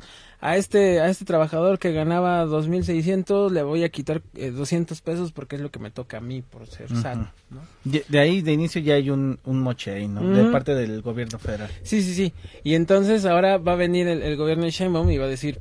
a 0.45 0.57
este, 0.57 0.99
a 0.99 1.09
este 1.09 1.25
trabajador 1.25 1.79
que 1.79 1.91
ganaba 1.91 2.45
2.600 2.45 3.49
le 3.49 3.63
voy 3.63 3.83
a 3.83 3.89
quitar 3.89 4.21
200 4.33 4.97
eh, 4.97 5.01
pesos 5.03 5.31
porque 5.31 5.55
es 5.55 5.61
lo 5.61 5.71
que 5.71 5.79
me 5.79 5.89
toca 5.89 6.17
a 6.17 6.21
mí 6.21 6.43
por 6.43 6.67
ser 6.67 6.89
SAT, 6.89 7.17
¿no? 7.49 7.61
de, 7.83 8.19
ahí, 8.19 8.41
de 8.41 8.53
inicio 8.53 8.79
ya 8.81 8.93
hay 8.93 9.09
un, 9.09 9.39
un 9.43 9.59
moche 9.59 9.91
ahí, 9.91 10.07
¿no? 10.07 10.21
De 10.21 10.51
parte 10.51 10.75
del 10.75 11.01
gobierno 11.01 11.39
federal. 11.39 11.69
Sí, 11.81 12.03
sí, 12.03 12.13
sí. 12.13 12.33
Y 12.63 12.75
entonces 12.75 13.25
ahora 13.25 13.57
va 13.57 13.73
a 13.73 13.75
venir 13.75 14.07
el, 14.07 14.21
el 14.21 14.37
gobierno 14.37 14.65
de 14.65 14.71
Sheinbaum 14.71 15.09
y 15.09 15.17
va 15.17 15.25
a 15.25 15.29
decir, 15.29 15.59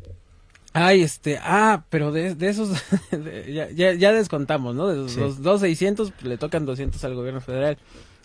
Ay, 0.76 1.02
este, 1.02 1.38
ah, 1.40 1.84
pero 1.88 2.10
de, 2.10 2.34
de 2.34 2.48
esos, 2.48 2.70
ya, 3.48 3.92
ya, 3.92 4.12
descontamos, 4.12 4.74
¿no? 4.74 4.88
De 4.88 4.96
los, 4.96 5.40
dos 5.40 5.60
seiscientos 5.60 6.10
pues, 6.10 6.24
le 6.24 6.36
tocan 6.36 6.66
200 6.66 7.02
al 7.04 7.14
gobierno 7.14 7.40
federal. 7.40 7.78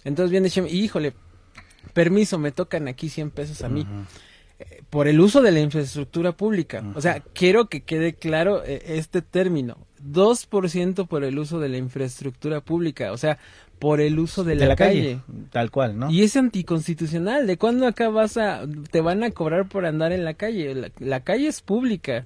Entonces 0.04 0.32
viene 0.32 0.50
Shem, 0.50 0.66
híjole, 0.66 1.14
permiso, 1.94 2.40
me 2.40 2.52
tocan 2.52 2.88
aquí 2.88 3.08
100 3.08 3.30
pesos 3.30 3.62
a 3.62 3.70
mí. 3.70 3.82
Eh, 3.82 4.06
por 4.90 5.08
el 5.08 5.20
uso 5.20 5.42
de 5.42 5.52
la 5.52 5.60
infraestructura 5.60 6.32
pública. 6.32 6.84
O 6.96 7.02
sea, 7.02 7.22
quiero 7.34 7.68
que 7.68 7.82
quede 7.82 8.14
claro 8.14 8.64
eh, 8.66 8.82
este 8.88 9.22
término. 9.22 9.78
2% 10.04 11.08
por 11.08 11.24
el 11.24 11.38
uso 11.38 11.60
de 11.60 11.70
la 11.70 11.78
infraestructura 11.78 12.62
pública. 12.62 13.12
O 13.12 13.18
sea, 13.18 13.38
por 13.80 14.02
el 14.02 14.20
uso 14.20 14.44
de, 14.44 14.56
la, 14.56 14.76
calle. 14.76 15.20
Tal 15.52 15.72
cual, 15.72 15.98
¿no? 15.98 16.10
Y 16.10 16.24
es 16.24 16.36
anticonstitucional. 16.36 17.48
¿De 17.48 17.58
cuándo 17.58 17.88
acá 17.88 18.10
vas 18.10 18.38
a, 18.38 18.62
te 18.92 19.02
van 19.02 19.24
a 19.24 19.32
cobrar 19.32 19.68
por 19.68 19.86
andar 19.86 20.12
en 20.12 20.26
la 20.26 20.34
calle? 20.34 20.92
la 21.00 21.20
calle 21.22 21.48
es 21.48 21.62
pública. 21.62 22.26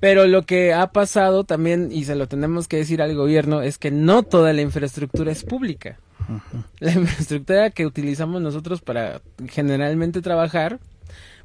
Pero 0.00 0.26
lo 0.26 0.42
que 0.42 0.72
ha 0.72 0.88
pasado 0.92 1.44
también, 1.44 1.90
y 1.92 2.04
se 2.04 2.16
lo 2.16 2.26
tenemos 2.26 2.68
que 2.68 2.78
decir 2.78 3.02
al 3.02 3.14
gobierno, 3.14 3.62
es 3.62 3.78
que 3.78 3.90
no 3.90 4.22
toda 4.22 4.52
la 4.52 4.62
infraestructura 4.62 5.30
es 5.30 5.44
pública. 5.44 5.98
La 6.80 6.92
infraestructura 6.92 7.70
que 7.70 7.86
utilizamos 7.86 8.40
nosotros 8.40 8.80
para 8.80 9.20
generalmente 9.48 10.22
trabajar 10.22 10.80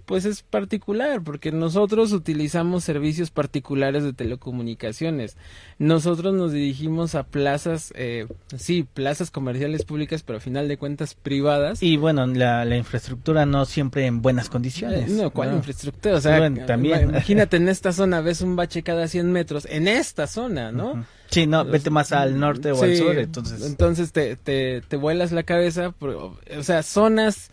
pues 0.07 0.23
es 0.23 0.41
particular, 0.41 1.21
porque 1.21 1.51
nosotros 1.51 2.13
utilizamos 2.13 2.85
servicios 2.85 3.29
particulares 3.29 4.05
de 4.05 4.13
telecomunicaciones. 4.13 5.35
Nosotros 5.79 6.33
nos 6.33 6.53
dirigimos 6.53 7.13
a 7.13 7.23
plazas, 7.23 7.91
eh, 7.93 8.25
sí, 8.55 8.87
plazas 8.91 9.31
comerciales 9.31 9.83
públicas, 9.83 10.23
pero 10.23 10.37
a 10.37 10.39
final 10.39 10.69
de 10.69 10.77
cuentas 10.77 11.13
privadas. 11.13 11.83
Y 11.83 11.97
bueno, 11.97 12.25
la, 12.25 12.63
la 12.63 12.77
infraestructura 12.77 13.45
no 13.45 13.65
siempre 13.65 14.05
en 14.05 14.21
buenas 14.21 14.49
condiciones. 14.49 15.09
No, 15.09 15.29
¿cuál 15.31 15.53
infraestructura? 15.53 16.15
O 16.15 16.21
sea, 16.21 16.39
también. 16.65 17.09
imagínate 17.09 17.57
en 17.57 17.67
esta 17.67 17.91
zona, 17.91 18.21
ves 18.21 18.39
un 18.39 18.55
bache 18.55 18.83
cada 18.83 19.09
100 19.09 19.29
metros, 19.29 19.67
en 19.69 19.89
esta 19.89 20.25
zona, 20.25 20.71
¿no? 20.71 21.05
Sí, 21.29 21.47
no, 21.47 21.65
vete 21.65 21.89
más 21.89 22.13
al 22.13 22.39
norte 22.39 22.71
o 22.71 22.81
al 22.81 22.95
sur, 22.95 23.17
entonces. 23.17 23.61
Entonces 23.65 24.13
te, 24.13 24.37
te, 24.37 24.79
te 24.79 24.95
vuelas 24.95 25.33
la 25.33 25.43
cabeza, 25.43 25.93
o 25.99 26.63
sea, 26.63 26.81
zonas 26.81 27.51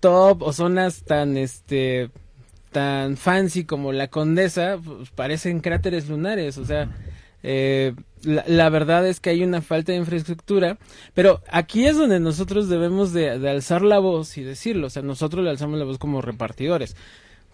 top 0.00 0.42
o 0.42 0.52
zonas 0.52 1.04
tan 1.04 1.36
este 1.36 2.10
tan 2.72 3.16
fancy 3.16 3.64
como 3.64 3.92
la 3.92 4.08
Condesa 4.08 4.78
pues, 4.82 5.10
parecen 5.10 5.60
cráteres 5.60 6.08
lunares, 6.08 6.56
o 6.58 6.64
sea, 6.64 6.88
eh, 7.42 7.94
la, 8.22 8.68
verdad 8.68 9.06
es 9.06 9.18
que 9.18 9.30
hay 9.30 9.42
una 9.42 9.60
falta 9.62 9.92
de 9.92 9.98
infraestructura, 9.98 10.78
pero 11.14 11.40
aquí 11.50 11.86
es 11.86 11.96
donde 11.96 12.20
nosotros 12.20 12.68
debemos 12.68 13.12
de, 13.12 13.38
de, 13.38 13.50
alzar 13.50 13.82
la 13.82 13.98
voz 13.98 14.36
y 14.38 14.42
decirlo, 14.42 14.86
o 14.86 14.90
sea, 14.90 15.02
nosotros 15.02 15.44
le 15.44 15.50
alzamos 15.50 15.78
la 15.78 15.84
voz 15.84 15.98
como 15.98 16.22
repartidores. 16.22 16.96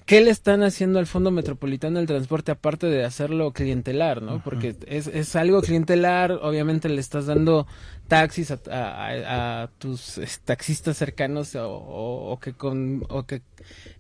¿Qué 0.07 0.21
le 0.21 0.31
están 0.31 0.63
haciendo 0.63 1.01
al 1.01 1.07
Fondo 1.07 1.33
Metropolitano 1.33 1.99
del 1.99 2.07
Transporte 2.07 2.53
aparte 2.53 2.87
de 2.87 3.05
hacerlo 3.05 3.53
clientelar, 3.53 4.23
no? 4.23 4.41
Porque 4.41 4.77
es, 4.87 5.09
es 5.09 5.35
algo 5.35 5.61
clientelar, 5.63 6.31
obviamente 6.31 6.89
le 6.89 7.01
estás 7.01 7.27
dando 7.27 7.67
taxis 8.07 8.53
a, 8.53 9.69
tus 9.79 10.21
taxistas 10.45 10.97
cercanos 10.97 11.57
o, 11.59 12.39
que 12.41 12.53
con, 12.53 13.05
o 13.09 13.25
que 13.25 13.43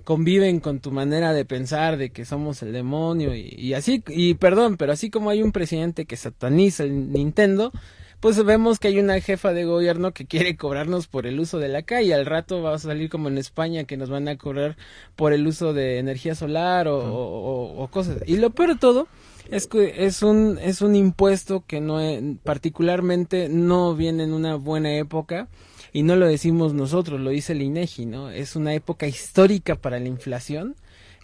conviven 0.04 0.60
con 0.60 0.78
tu 0.78 0.92
manera 0.92 1.32
de 1.32 1.44
pensar 1.44 1.96
de 1.96 2.10
que 2.10 2.24
somos 2.24 2.62
el 2.62 2.72
demonio 2.72 3.34
y, 3.34 3.52
y 3.58 3.74
así, 3.74 4.04
y 4.06 4.34
perdón, 4.34 4.76
pero 4.76 4.92
así 4.92 5.10
como 5.10 5.30
hay 5.30 5.42
un 5.42 5.50
presidente 5.50 6.04
que 6.04 6.16
sataniza 6.16 6.84
el 6.84 7.10
Nintendo, 7.10 7.72
pues 8.20 8.42
vemos 8.44 8.78
que 8.78 8.88
hay 8.88 8.98
una 8.98 9.20
jefa 9.20 9.52
de 9.52 9.64
gobierno 9.64 10.12
que 10.12 10.26
quiere 10.26 10.56
cobrarnos 10.56 11.06
por 11.06 11.26
el 11.26 11.38
uso 11.38 11.58
de 11.58 11.68
la 11.68 11.82
calle. 11.82 12.14
Al 12.14 12.26
rato 12.26 12.62
va 12.62 12.74
a 12.74 12.78
salir 12.78 13.10
como 13.10 13.28
en 13.28 13.38
España 13.38 13.84
que 13.84 13.96
nos 13.96 14.08
van 14.08 14.28
a 14.28 14.36
cobrar 14.36 14.76
por 15.16 15.32
el 15.32 15.46
uso 15.46 15.72
de 15.72 15.98
energía 15.98 16.34
solar 16.34 16.86
o, 16.88 17.88
cosas. 17.90 18.18
Y 18.26 18.38
lo 18.38 18.50
peor 18.50 18.70
de 18.70 18.76
todo 18.76 19.06
es 19.50 19.66
que 19.66 20.06
es 20.06 20.22
un, 20.22 20.58
es 20.60 20.80
un 20.80 20.96
impuesto 20.96 21.64
que 21.66 21.80
no 21.80 22.00
particularmente 22.42 23.48
no 23.48 23.94
viene 23.94 24.24
en 24.24 24.32
una 24.32 24.56
buena 24.56 24.96
época 24.96 25.48
y 25.92 26.02
no 26.02 26.16
lo 26.16 26.26
decimos 26.26 26.74
nosotros, 26.74 27.20
lo 27.20 27.30
dice 27.30 27.52
el 27.52 27.62
INEGI, 27.62 28.06
¿no? 28.06 28.30
Es 28.30 28.56
una 28.56 28.74
época 28.74 29.06
histórica 29.06 29.76
para 29.76 30.00
la 30.00 30.08
inflación, 30.08 30.74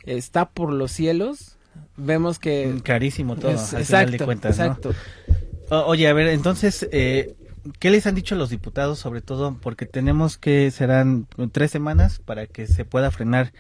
está 0.04 0.48
por 0.48 0.72
los 0.72 0.92
cielos, 0.92 1.56
vemos 1.96 2.38
que... 2.38 2.80
Carísimo 2.82 3.36
todo, 3.36 3.50
al 3.50 3.84
final 3.84 4.10
de 4.12 4.18
cuentas, 4.20 4.58
exacto 4.58 4.94
oye, 5.72 6.08
a 6.08 6.12
ver, 6.12 6.28
entonces, 6.28 6.88
eh, 6.92 7.34
¿qué 7.78 7.90
les 7.90 8.06
han 8.06 8.14
dicho 8.14 8.34
los 8.34 8.50
diputados 8.50 8.98
sobre 8.98 9.20
todo? 9.20 9.56
Porque 9.60 9.86
tenemos 9.86 10.38
que, 10.38 10.70
serán 10.70 11.26
tres 11.52 11.70
semanas 11.70 12.20
para 12.24 12.46
que 12.46 12.66
se 12.66 12.84
pueda 12.84 13.10
frenar 13.10 13.52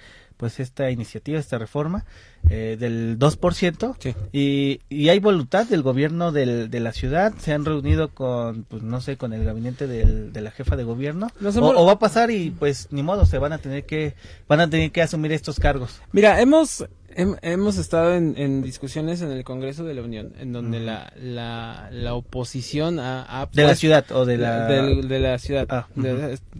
pues 0.42 0.58
esta 0.58 0.90
iniciativa, 0.90 1.38
esta 1.38 1.56
reforma 1.56 2.04
eh, 2.50 2.76
del 2.76 3.16
2%. 3.16 3.96
Sí. 4.00 4.14
Y, 4.32 4.80
y 4.88 5.08
hay 5.08 5.20
voluntad 5.20 5.66
del 5.66 5.82
gobierno 5.82 6.32
del, 6.32 6.68
de 6.68 6.80
la 6.80 6.92
ciudad. 6.92 7.32
Se 7.38 7.52
han 7.52 7.64
reunido 7.64 8.08
con, 8.08 8.64
pues 8.64 8.82
no 8.82 9.00
sé, 9.00 9.16
con 9.16 9.32
el 9.32 9.44
gabinete 9.44 9.86
del, 9.86 10.32
de 10.32 10.40
la 10.40 10.50
jefa 10.50 10.74
de 10.74 10.82
gobierno. 10.82 11.28
o, 11.40 11.86
va 11.86 11.92
a 11.92 11.98
pasar 12.00 12.32
y 12.32 12.50
pues 12.50 12.88
ni 12.90 13.04
modo, 13.04 13.24
se 13.24 13.38
van 13.38 13.52
a 13.52 13.58
tener 13.58 13.86
que, 13.86 14.16
van 14.48 14.58
a 14.58 14.68
tener 14.68 14.90
que 14.90 15.02
asumir 15.02 15.30
estos 15.30 15.60
cargos. 15.60 16.02
Mira, 16.10 16.40
hemos 16.40 16.86
hemos 17.16 17.78
estado 17.78 18.14
en, 18.14 18.62
discusiones 18.62 19.22
en 19.22 19.30
el 19.30 19.44
Congreso 19.44 19.84
de 19.84 19.94
la 19.94 20.02
Unión, 20.02 20.32
en 20.38 20.52
donde 20.52 20.80
la, 20.80 21.12
la, 21.20 22.14
oposición 22.14 22.98
ha, 22.98 23.48
de 23.52 23.62
la 23.64 23.74
ciudad 23.74 24.04
o 24.12 24.24
de 24.24 24.38
la 24.38 24.66
de, 24.66 25.18
la 25.20 25.38
ciudad. 25.38 25.66
Ah, 25.70 25.86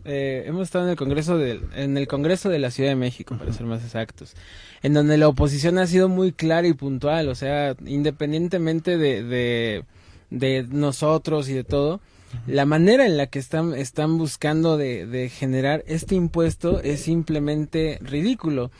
eh, 0.04 0.44
hemos 0.46 0.64
estado 0.64 0.84
en 0.84 0.90
el 0.90 0.96
Congreso 0.96 1.38
de 1.38 1.60
en 1.74 1.96
el 1.96 2.06
Congreso 2.06 2.48
de 2.48 2.58
la 2.58 2.70
Ciudad 2.70 2.90
de 2.90 2.96
México, 2.96 3.36
para 3.36 3.52
ser 3.52 3.66
más 3.66 3.84
exactos, 3.84 4.34
en 4.82 4.94
donde 4.94 5.16
la 5.16 5.28
oposición 5.28 5.78
ha 5.78 5.86
sido 5.86 6.08
muy 6.08 6.32
clara 6.32 6.66
y 6.66 6.72
puntual, 6.72 7.28
o 7.28 7.34
sea, 7.34 7.76
independientemente 7.84 8.98
de, 8.98 9.84
de, 10.30 10.66
nosotros 10.70 11.48
y 11.48 11.54
de 11.54 11.64
todo. 11.64 12.00
La 12.46 12.64
manera 12.64 13.04
en 13.04 13.18
la 13.18 13.26
que 13.26 13.38
están, 13.38 13.74
están 13.74 14.16
buscando 14.16 14.78
de, 14.78 15.06
de 15.06 15.28
generar 15.28 15.84
este 15.86 16.14
impuesto 16.14 16.80
es 16.80 17.00
simplemente 17.00 17.98
ridículo. 18.00 18.70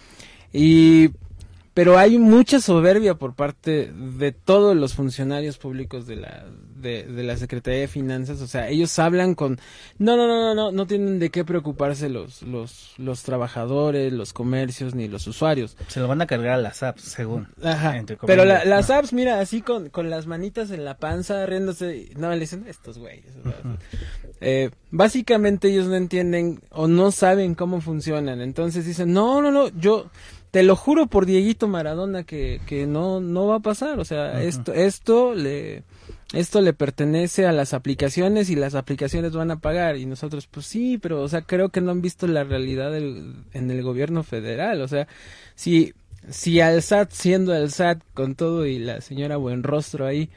Y 0.55 1.11
pero 1.75 1.99
hay 1.99 2.19
mucha 2.19 2.61
soberbia 2.61 3.15
por 3.15 3.35
parte 3.35 3.93
de 3.93 4.33
todos 4.33 4.77
los 4.77 4.95
funcionarios 4.95 5.59
públicos 5.59 6.07
de 6.07 6.17
la 6.17 6.45
de, 6.83 7.07
la 7.23 7.37
Secretaría 7.37 7.81
de 7.81 7.89
Finanzas, 7.89 8.41
o 8.41 8.47
sea, 8.49 8.69
ellos 8.69 8.99
hablan 8.99 9.35
con 9.35 9.61
no, 9.99 10.17
no, 10.17 10.27
no, 10.27 10.41
no, 10.41 10.55
no, 10.55 10.73
no 10.73 10.87
tienen 10.87 11.19
de 11.21 11.31
qué 11.31 11.45
preocuparse 11.45 12.09
los 12.09 12.43
los 12.43 12.95
los 12.99 13.23
trabajadores, 13.23 14.13
los 14.13 14.33
comercios 14.33 14.95
ni 14.95 15.09
los 15.09 15.27
usuarios. 15.27 15.77
Se 15.87 16.01
lo 16.01 16.09
van 16.09 16.21
a 16.21 16.27
cargar 16.27 16.55
a 16.55 16.63
las 16.63 16.83
apps, 16.83 17.03
según. 17.03 17.49
Ajá. 17.63 17.95
Pero 18.27 18.45
las 18.45 18.91
apps, 18.91 19.13
mira, 19.13 19.41
así 19.41 19.63
con, 19.63 19.91
con 19.91 20.11
las 20.11 20.27
manitas 20.27 20.71
en 20.71 20.85
la 20.85 20.97
panza, 20.97 21.47
riéndose, 21.47 22.11
no 22.17 22.31
le 22.31 22.41
dicen 22.41 22.65
estos 22.67 22.99
güeyes. 22.99 23.33
eh, 24.41 24.71
básicamente 24.91 25.69
ellos 25.69 25.87
no 25.87 25.95
entienden 25.95 26.61
o 26.71 26.89
no 26.89 27.13
saben 27.13 27.55
cómo 27.55 27.81
funcionan, 27.81 28.41
entonces 28.41 28.85
dicen, 28.85 29.13
"No, 29.13 29.41
no, 29.41 29.53
no, 29.53 29.69
yo 29.69 30.11
te 30.53 30.63
lo 30.63 30.77
juro 30.77 31.07
por 31.07 31.25
Dieguito 31.25 31.67
Maradona 31.67 32.25
que, 32.25 32.61
que 32.67 32.87
no, 32.87 33.21
no 33.21 33.47
va 33.47 33.57
a 33.57 33.61
pasar. 33.61 33.99
O 33.99 34.05
sea, 34.05 34.43
esto, 34.43 34.75
esto 34.75 35.35
le, 35.35 35.83
esto 36.35 36.61
le 36.61 36.75
pertenece 36.75 37.47
a 37.47 37.53
las 37.53 37.73
aplicaciones 37.73 38.51
y 38.51 38.57
las 38.57 38.75
aplicaciones 38.75 39.33
van 39.33 39.51
a 39.51 39.61
pagar. 39.61 39.97
Y 39.97 40.05
nosotros, 40.05 40.47
pues 40.47 40.67
sí, 40.67 40.99
pero, 40.99 41.23
o 41.23 41.29
sea, 41.29 41.41
creo 41.41 41.71
que 41.71 41.81
no 41.81 41.91
han 41.91 42.03
visto 42.03 42.27
la 42.27 42.45
realidad 42.45 42.95
en 42.95 43.45
el 43.71 43.83
gobierno 43.83 44.25
federal. 44.25 44.83
O 44.83 44.89
sea, 44.89 45.09
si, 45.55 45.95
si 46.29 46.61
al 46.61 46.83
SAT, 46.83 47.13
siendo 47.13 47.57
el 47.57 47.71
SAT 47.71 48.03
con 48.13 48.35
todo 48.35 48.67
y 48.67 48.79
la 48.79 49.01
señora 49.01 49.39
Buenrostro 49.39 50.07
ahí, 50.07 50.29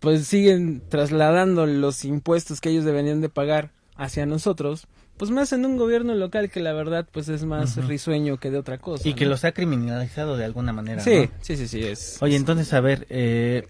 pues 0.00 0.26
siguen 0.26 0.82
trasladando 0.86 1.64
los 1.64 2.04
impuestos 2.04 2.60
que 2.60 2.68
ellos 2.68 2.84
deberían 2.84 3.22
de 3.22 3.30
pagar 3.30 3.70
hacia 3.94 4.26
nosotros, 4.26 4.86
pues 5.16 5.30
más 5.30 5.52
en 5.52 5.64
un 5.64 5.76
gobierno 5.76 6.14
local 6.14 6.50
que 6.50 6.60
la 6.60 6.72
verdad 6.72 7.06
pues 7.10 7.28
es 7.28 7.44
más 7.44 7.76
risueño 7.86 8.38
que 8.38 8.50
de 8.50 8.58
otra 8.58 8.78
cosa. 8.78 9.08
Y 9.08 9.14
que 9.14 9.26
los 9.26 9.44
ha 9.44 9.52
criminalizado 9.52 10.36
de 10.36 10.44
alguna 10.44 10.72
manera. 10.72 11.02
Sí, 11.02 11.28
sí, 11.40 11.56
sí, 11.56 11.68
sí, 11.68 11.82
es. 11.82 12.18
Oye, 12.20 12.36
entonces, 12.36 12.72
a 12.72 12.80
ver, 12.80 13.06
eh, 13.08 13.66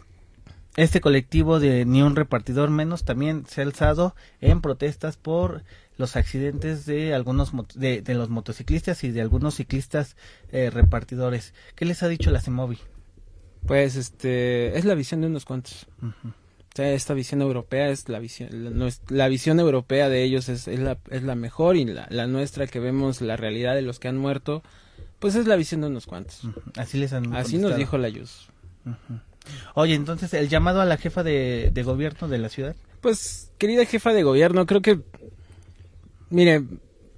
este 0.77 1.01
colectivo 1.01 1.61
de 1.61 1.85
Ni 1.85 2.03
un 2.03 2.17
repartidor 2.17 2.71
menos 2.71 3.05
también 3.05 3.47
se 3.47 3.61
ha 3.61 3.65
alzado 3.65 4.15
en 4.41 4.61
protestas 4.61 5.17
por 5.17 5.63
los 5.97 6.17
accidentes 6.17 6.85
de 6.85 7.15
algunos 7.15 7.53
de, 7.75 8.03
los 8.09 8.29
motociclistas 8.29 9.03
y 9.05 9.11
de 9.11 9.23
algunos 9.23 9.55
ciclistas 9.55 10.17
eh, 10.53 10.71
repartidores. 10.71 11.55
¿Qué 11.75 11.87
les 11.87 12.03
ha 12.03 12.09
dicho 12.09 12.31
la 12.31 12.41
CEMOVI? 12.41 12.79
Pues 13.67 13.97
este 13.97 14.77
es 14.77 14.85
la 14.85 14.95
visión 14.95 15.23
de 15.23 15.29
unos 15.29 15.45
cuantos. 15.45 15.87
O 16.03 16.46
sea, 16.77 16.93
esta 16.93 17.15
visión 17.15 17.43
europea 17.43 17.89
es 17.89 18.09
la 18.09 18.19
visión, 18.19 18.49
la, 19.09 19.29
visión 19.29 19.61
europea 19.61 20.09
de 20.09 20.23
ellos 20.23 20.49
es, 20.49 20.69
es, 20.69 20.79
la, 20.79 20.99
es 21.11 21.23
la 21.23 21.35
mejor 21.35 21.77
y 21.77 21.85
la, 21.85 22.07
la, 22.11 22.27
nuestra 22.27 22.67
que 22.67 22.81
vemos 22.81 23.21
la 23.21 23.37
realidad 23.37 23.75
de 23.75 23.83
los 23.83 23.99
que 23.99 24.09
han 24.09 24.17
muerto, 24.17 24.63
pues 25.19 25.35
es 25.35 25.47
la 25.47 25.57
visión 25.57 25.81
de 25.81 25.89
unos 25.89 26.07
cuantos. 26.07 26.43
Así 26.77 26.99
les 26.99 27.13
han 27.13 27.35
Así 27.35 27.59
nos 27.59 27.77
dijo 27.77 27.99
la 27.99 28.09
Yus. 28.09 28.49
Oye, 29.75 29.95
entonces, 29.95 30.35
¿el 30.35 30.49
llamado 30.49 30.81
a 30.81 30.85
la 30.85 30.97
jefa 30.97 31.23
de, 31.23 31.71
de 31.73 31.83
gobierno 31.83 32.29
de 32.29 32.39
la 32.39 32.49
ciudad? 32.49 32.77
Pues, 33.01 33.53
querida 33.59 33.85
jefa 33.85 34.13
de 34.13 34.23
gobierno, 34.23 34.67
creo 34.67 34.83
que, 34.83 35.01
mire, 36.31 36.63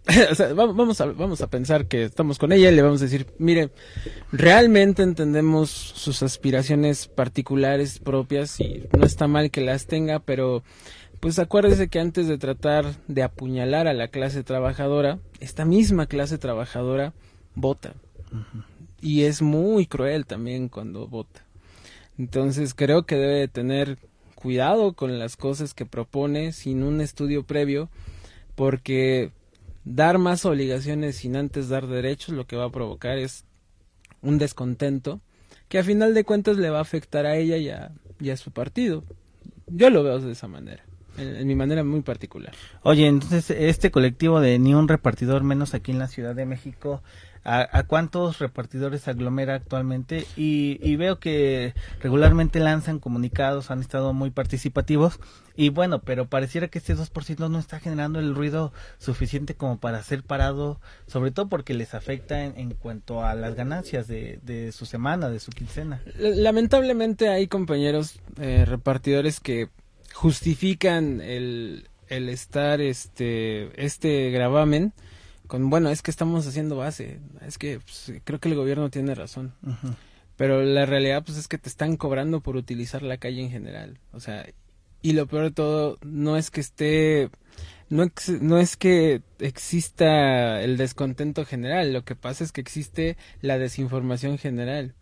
vamos, 0.55 1.01
a, 1.01 1.07
vamos 1.07 1.43
a 1.43 1.49
pensar 1.49 1.87
que 1.87 2.05
estamos 2.05 2.39
con 2.39 2.53
ella 2.53 2.71
y 2.71 2.75
le 2.75 2.83
vamos 2.83 3.03
a 3.03 3.05
decir, 3.05 3.27
mire, 3.39 3.71
realmente 4.33 5.03
entendemos 5.03 5.71
sus 5.71 6.23
aspiraciones 6.23 7.09
particulares 7.09 7.99
propias 7.99 8.59
y 8.61 8.85
no 8.97 9.05
está 9.05 9.29
mal 9.29 9.51
que 9.51 9.61
las 9.61 9.87
tenga, 9.87 10.21
pero 10.21 10.63
pues 11.21 11.39
acuérdese 11.39 11.89
que 11.89 12.01
antes 12.01 12.27
de 12.27 12.39
tratar 12.39 12.87
de 13.07 13.23
apuñalar 13.23 13.87
a 13.87 13.93
la 13.93 14.09
clase 14.09 14.43
trabajadora, 14.43 15.19
esta 15.41 15.65
misma 15.65 16.07
clase 16.07 16.39
trabajadora 16.39 17.13
vota. 17.55 17.95
Y 19.01 19.25
es 19.25 19.43
muy 19.43 19.87
cruel 19.87 20.27
también 20.27 20.69
cuando 20.69 21.07
vota. 21.07 21.45
Entonces 22.19 22.73
creo 22.73 23.05
que 23.05 23.17
debe 23.17 23.49
tener 23.49 23.99
cuidado 24.35 24.93
con 24.95 25.19
las 25.19 25.37
cosas 25.37 25.75
que 25.75 25.87
propone 25.87 26.53
sin 26.53 26.83
un 26.83 27.01
estudio 27.01 27.43
previo, 27.43 27.91
porque 28.55 29.33
dar 29.89 30.19
más 30.19 30.45
obligaciones 30.45 31.17
sin 31.17 31.35
antes 31.35 31.69
dar 31.69 31.87
derechos 31.87 32.35
lo 32.35 32.47
que 32.47 32.57
va 32.57 32.67
a 32.67 32.71
provocar 32.71 33.17
es 33.17 33.45
un 34.21 34.37
descontento 34.39 35.21
que 35.69 35.79
a 35.79 35.85
final 35.85 36.15
de 36.15 36.25
cuentas 36.25 36.59
le 36.59 36.71
va 36.71 36.79
a 36.79 36.83
afectar 36.83 37.25
a 37.27 37.37
ella 37.37 37.57
y 37.57 38.31
a, 38.31 38.37
su 38.37 38.51
partido. 38.51 39.05
Yo 39.67 39.91
lo 39.91 40.03
veo 40.03 40.19
de 40.19 40.33
esa 40.33 40.49
manera, 40.49 40.85
en, 41.17 41.47
mi 41.47 41.55
manera 41.55 41.85
muy 41.85 42.03
particular. 42.03 42.53
Oye, 42.83 43.07
entonces 43.07 43.51
este 43.51 43.91
colectivo 43.91 44.41
de 44.41 44.59
ni 44.59 44.75
un 44.75 44.89
repartidor 44.89 45.43
menos 45.43 45.75
aquí 45.75 45.93
en 45.93 45.99
la 45.99 46.09
Ciudad 46.09 46.35
de 46.35 46.47
México 46.47 47.03
a, 47.49 47.83
cuántos 47.85 48.39
repartidores 48.39 49.09
aglomera 49.09 49.55
actualmente 49.55 50.27
y, 50.37 50.97
veo 50.97 51.19
que 51.19 51.75
regularmente 52.01 52.61
lanzan 52.61 52.99
comunicados, 52.99 53.71
han 53.71 53.81
estado 53.81 54.13
muy 54.13 54.31
participativos 54.31 55.19
y 55.57 55.71
bueno, 55.71 56.01
pero 56.03 56.29
pareciera 56.29 56.69
que 56.69 56.79
este 56.79 56.95
2% 56.95 57.51
no 57.51 57.59
está 57.59 57.81
generando 57.81 58.21
el 58.21 58.35
ruido 58.35 58.73
suficiente 58.99 59.55
como 59.55 59.79
para 59.79 60.03
ser 60.03 60.23
parado, 60.23 60.81
sobre 61.07 61.31
todo 61.31 61.49
porque 61.49 61.73
les 61.75 61.95
afecta 61.95 62.45
en, 62.45 62.75
cuanto 62.75 63.25
a 63.25 63.35
las 63.35 63.55
ganancias 63.55 64.07
de, 64.09 64.71
su 64.73 64.85
semana, 64.85 65.31
de 65.31 65.41
su 65.41 65.51
quincena. 65.51 66.03
Lamentablemente 66.19 67.29
hay 67.29 67.47
compañeros 67.47 68.21
eh, 68.39 68.65
repartidores 68.67 69.41
que 69.41 69.69
justifican 70.13 71.21
el, 71.21 71.89
el 72.09 72.29
estar 72.29 72.81
este, 72.81 73.85
este 73.85 74.31
gravamen 74.31 74.93
con, 75.49 75.71
bueno, 75.71 75.91
es 75.91 76.03
que 76.03 76.13
estamos 76.13 76.47
haciendo 76.47 76.77
base, 76.77 77.19
es 77.45 77.59
que 77.59 77.81
pues, 77.81 78.13
creo 78.23 78.39
que 78.39 78.49
el 78.49 78.55
gobierno 78.55 78.91
tiene 78.91 79.15
razón. 79.15 79.55
Pero 80.37 80.63
la 80.63 80.87
realidad 80.87 81.25
pues 81.27 81.37
es 81.37 81.49
que 81.49 81.59
te 81.59 81.69
están 81.69 81.97
cobrando 81.97 82.41
por 82.41 82.55
utilizar 82.55 83.03
la 83.03 83.17
calle 83.17 83.43
en 83.43 83.51
general. 83.51 83.99
O 84.13 84.21
sea, 84.21 84.47
y 85.03 85.13
lo 85.15 85.27
peor 85.27 85.45
de 85.45 85.51
todo 85.51 85.99
no 86.03 86.37
es 86.37 86.51
que 86.51 86.61
esté 86.61 87.31
no, 87.91 88.07
no 88.41 88.59
es 88.59 88.77
que 88.77 89.23
exista 89.39 90.61
el 90.63 90.77
descontento 90.77 91.45
general, 91.45 91.93
lo 91.93 92.05
que 92.05 92.15
pasa 92.15 92.45
es 92.45 92.53
que 92.53 92.61
existe 92.61 93.17
la 93.41 93.59
desinformación 93.59 94.39
general. 94.39 94.95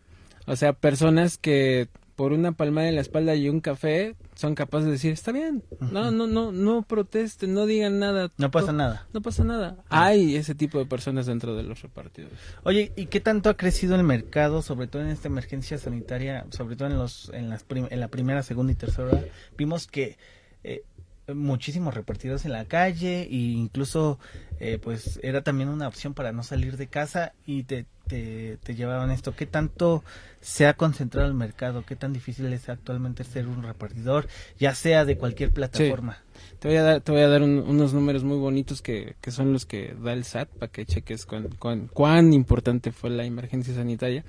O 0.46 0.56
sea, 0.56 0.72
personas 0.72 1.38
que 1.38 1.88
por 2.16 2.32
una 2.32 2.52
palmada 2.52 2.88
en 2.88 2.94
la 2.94 3.02
espalda 3.02 3.34
y 3.34 3.48
un 3.48 3.60
café 3.60 4.16
son 4.34 4.54
capaces 4.54 4.86
de 4.86 4.92
decir 4.92 5.12
está 5.12 5.32
bien 5.32 5.62
no 5.80 6.10
no 6.10 6.26
no 6.26 6.50
no 6.50 6.82
protesten 6.82 7.54
no 7.54 7.66
digan 7.66 7.98
nada 7.98 8.30
no 8.38 8.50
pasa 8.50 8.72
nada. 8.72 9.06
No 9.12 9.20
pasa 9.20 9.44
nada. 9.44 9.76
Hay 9.88 10.36
ese 10.36 10.54
tipo 10.54 10.78
de 10.78 10.86
personas 10.86 11.26
dentro 11.26 11.56
de 11.56 11.62
los 11.62 11.82
repartidores. 11.82 12.38
Oye 12.64 12.92
y 12.96 13.06
qué 13.06 13.20
tanto 13.20 13.50
ha 13.50 13.56
crecido 13.56 13.94
el 13.94 14.02
mercado 14.02 14.62
sobre 14.62 14.86
todo 14.86 15.02
en 15.02 15.08
esta 15.08 15.28
emergencia 15.28 15.78
sanitaria 15.78 16.46
sobre 16.50 16.76
todo 16.76 16.88
en 16.88 16.98
los 16.98 17.30
en 17.34 17.50
las 17.50 17.64
en 17.70 18.00
la 18.00 18.08
primera 18.08 18.42
segunda 18.42 18.72
y 18.72 18.76
tercera 18.76 19.08
hora 19.08 19.24
vimos 19.56 19.86
que 19.86 20.16
eh, 20.64 20.84
muchísimos 21.34 21.94
repartidos 21.94 22.44
en 22.44 22.52
la 22.52 22.64
calle 22.64 23.22
e 23.22 23.34
incluso 23.34 24.18
eh, 24.60 24.78
pues 24.82 25.18
era 25.22 25.42
también 25.42 25.68
una 25.68 25.88
opción 25.88 26.14
para 26.14 26.32
no 26.32 26.42
salir 26.42 26.76
de 26.76 26.86
casa 26.86 27.32
y 27.46 27.64
te, 27.64 27.86
te, 28.06 28.74
llevaban 28.74 29.10
esto. 29.10 29.34
¿Qué 29.34 29.46
tanto 29.46 30.04
se 30.40 30.66
ha 30.66 30.74
concentrado 30.74 31.26
el 31.26 31.34
mercado? 31.34 31.84
¿Qué 31.84 31.96
tan 31.96 32.12
difícil 32.12 32.52
es 32.52 32.68
actualmente 32.68 33.24
ser 33.24 33.48
un 33.48 33.62
repartidor, 33.62 34.28
ya 34.58 34.74
sea 34.74 35.04
de 35.04 35.16
cualquier 35.16 35.50
plataforma? 35.50 36.22
Te 36.58 36.68
voy 36.68 36.76
a 36.76 36.82
dar, 36.82 37.00
te 37.00 37.12
voy 37.12 37.22
a 37.22 37.28
dar 37.28 37.42
unos 37.42 37.92
números 37.92 38.24
muy 38.24 38.38
bonitos 38.38 38.80
que, 38.80 39.16
que, 39.20 39.30
son 39.30 39.52
los 39.52 39.66
que 39.66 39.94
da 40.00 40.12
el 40.12 40.24
SAT 40.24 40.48
para 40.50 40.72
que 40.72 40.86
cheques 40.86 41.26
cuán, 41.26 41.88
cuán 41.92 42.32
importante 42.32 42.92
fue 42.92 43.10
la 43.10 43.24
emergencia 43.24 43.74
sanitaria. 43.74 44.24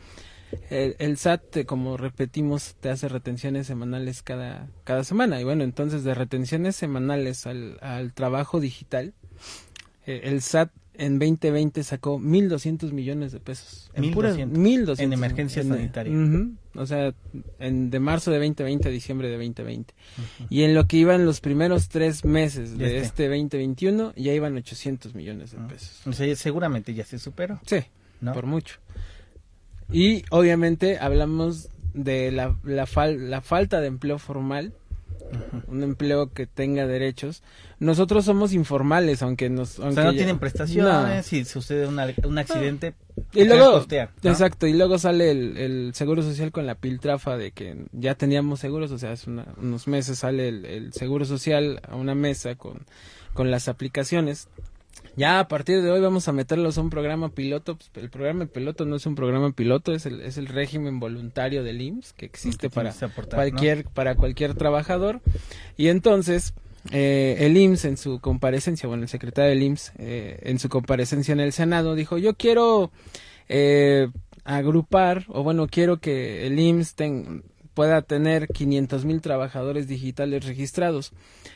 El, 0.69 1.17
SAT, 1.17 1.65
como 1.65 1.97
repetimos, 1.97 2.75
te 2.79 2.89
hace 2.89 3.09
retenciones 3.09 3.67
semanales 3.67 4.21
cada, 4.23 4.67
cada 4.83 5.03
semana. 5.03 5.39
Y 5.41 5.43
bueno, 5.43 5.63
entonces 5.63 6.03
de 6.03 6.13
retenciones 6.13 6.75
semanales 6.75 7.45
al, 7.45 7.77
al 7.81 8.13
trabajo 8.13 8.59
digital, 8.59 9.13
eh, 10.05 10.21
el 10.23 10.41
SAT 10.41 10.71
en 10.97 11.19
2020 11.19 11.83
sacó 11.83 12.19
1.200 12.19 12.91
millones 12.91 13.31
de 13.31 13.39
pesos. 13.39 13.91
En, 13.93 14.05
1.200, 14.13 14.99
en 14.99 15.13
emergencia 15.13 15.63
sanitaria. 15.63 16.13
o 16.75 16.85
sea, 16.85 17.13
en, 17.59 17.89
de 17.89 17.99
marzo 17.99 18.31
de 18.31 18.37
2020 18.37 18.87
a 18.87 18.91
diciembre 18.91 19.27
de 19.29 19.35
2020. 19.35 19.93
Y 20.49 20.63
en 20.63 20.73
lo 20.73 20.87
que 20.87 20.97
iban 20.97 21.25
los 21.25 21.39
primeros 21.39 21.89
tres 21.89 22.25
meses 22.25 22.77
de 22.77 22.99
este. 22.99 23.27
2021, 23.27 24.13
ya 24.15 24.33
iban 24.33 24.55
800 24.55 25.13
millones 25.13 25.51
de 25.51 25.57
pesos. 25.59 26.05
O 26.07 26.13
sea, 26.13 26.35
seguramente 26.35 26.93
ya 26.93 27.05
se 27.05 27.19
superó. 27.19 27.59
Sí, 27.65 27.83
por 28.33 28.45
mucho. 28.45 28.79
Y 29.91 30.23
obviamente 30.29 30.97
hablamos 30.99 31.69
de 31.93 32.31
la, 32.31 32.55
la, 32.63 32.87
la 33.07 33.41
falta 33.41 33.81
de 33.81 33.87
empleo 33.87 34.19
formal, 34.19 34.73
un 35.67 35.83
empleo 35.83 36.31
que 36.33 36.45
tenga 36.45 36.87
derechos. 36.87 37.43
Nosotros 37.79 38.25
somos 38.25 38.53
informales, 38.53 39.21
aunque 39.21 39.49
nos... 39.49 39.79
o 39.79 39.91
sea, 39.91 40.05
no 40.05 40.13
tienen 40.13 40.39
prestaciones, 40.39 41.25
si 41.25 41.45
sucede 41.45 41.87
un 41.87 42.37
accidente... 42.37 42.93
y 43.33 43.45
luego, 43.45 43.85
exacto, 44.23 44.67
y 44.67 44.73
luego 44.73 44.97
sale 44.97 45.31
el, 45.31 45.91
Seguro 45.93 46.21
Social 46.21 46.51
con 46.51 46.65
la 46.65 46.75
piltrafa 46.75 47.37
de 47.37 47.51
que 47.51 47.85
ya 47.91 48.15
teníamos 48.15 48.59
seguros, 48.59 48.91
o 48.91 48.97
sea, 48.97 49.11
hace 49.11 49.29
unos 49.29 49.87
meses 49.87 50.19
sale 50.19 50.49
el, 50.49 50.65
el 50.65 50.93
Seguro 50.93 51.25
Social 51.25 51.81
a 51.87 51.95
una 51.95 52.15
mesa 52.15 52.55
con, 52.55 52.85
con 53.33 53.51
las 53.51 53.67
aplicaciones 53.67 54.47
ya 55.17 55.39
a 55.39 55.47
partir 55.47 55.81
de 55.81 55.91
hoy 55.91 55.99
vamos 55.99 56.27
a 56.27 56.31
meterlos 56.31 56.77
a 56.77 56.81
un 56.81 56.89
programa 56.89 57.29
piloto. 57.29 57.75
Pues, 57.75 57.89
el 57.95 58.09
programa 58.09 58.45
piloto 58.45 58.85
no 58.85 58.95
es 58.95 59.05
un 59.05 59.15
programa 59.15 59.51
piloto, 59.51 59.91
es 59.93 60.05
el, 60.05 60.21
es 60.21 60.37
el 60.37 60.47
régimen 60.47 60.99
voluntario 60.99 61.63
del 61.63 61.81
IMSS 61.81 62.13
que 62.13 62.25
existe 62.25 62.69
para 62.69 62.93
cualquier, 63.33 63.85
para 63.85 64.15
cualquier 64.15 64.53
trabajador. 64.53 65.21
Y 65.75 65.87
entonces, 65.87 66.53
eh, 66.91 67.35
el 67.39 67.57
IMSS 67.57 67.85
en 67.85 67.97
su 67.97 68.19
comparecencia, 68.19 68.87
bueno, 68.87 69.03
el 69.03 69.09
secretario 69.09 69.49
del 69.49 69.63
IMSS 69.63 69.91
eh, 69.97 70.39
en 70.43 70.59
su 70.59 70.69
comparecencia 70.69 71.33
en 71.33 71.39
el 71.39 71.51
Senado 71.51 71.95
dijo, 71.95 72.17
yo 72.17 72.35
quiero 72.35 72.91
eh, 73.49 74.09
agrupar, 74.45 75.25
o 75.29 75.43
bueno, 75.43 75.67
quiero 75.67 75.97
que 75.97 76.45
el 76.47 76.59
IMSS 76.59 76.95
tenga 76.95 77.41
pueda 77.77 78.01
tener 78.01 78.47
500 78.47 79.05
mil 79.05 79.21
trabajadores 79.21 79.87
digitales 79.87 80.43
registrados 80.47 81.11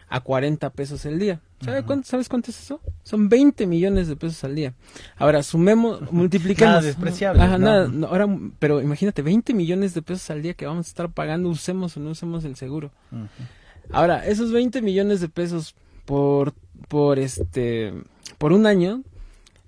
a 0.08 0.20
40 0.20 0.70
pesos 0.70 1.04
el 1.08 1.18
día. 1.18 1.42
Cuánto, 1.86 2.08
¿Sabes 2.08 2.30
cuánto 2.30 2.52
es 2.52 2.60
eso? 2.60 2.80
Son 3.04 3.30
20 3.30 3.68
millones 3.68 4.08
de 4.08 4.16
pesos 4.16 4.44
al 4.44 4.56
día. 4.56 4.74
Ahora, 5.18 5.44
sumemos, 5.44 6.02
multiplicamos. 6.12 6.76
Nada 6.76 6.86
despreciable. 6.86 7.42
Ajá, 7.42 7.58
nada, 7.58 7.90
ahora, 8.08 8.28
pero 8.60 8.82
imagínate, 8.82 9.22
20 9.22 9.54
millones 9.54 9.94
de 9.94 10.02
pesos 10.02 10.30
al 10.30 10.42
día 10.42 10.54
que 10.54 10.66
vamos 10.66 10.88
a 10.88 10.90
estar 10.90 11.10
pagando, 11.12 11.50
usemos 11.50 11.96
o 11.98 12.00
no 12.00 12.12
usemos 12.12 12.44
el 12.46 12.56
seguro. 12.56 12.92
Ahora, 13.92 14.26
esos 14.26 14.52
20 14.52 14.82
millones 14.82 15.22
de 15.22 15.30
pesos 15.30 15.76
por, 16.06 16.54
por 16.88 17.20
este, 17.20 17.94
por 18.38 18.54
un 18.54 18.66
año, 18.66 19.04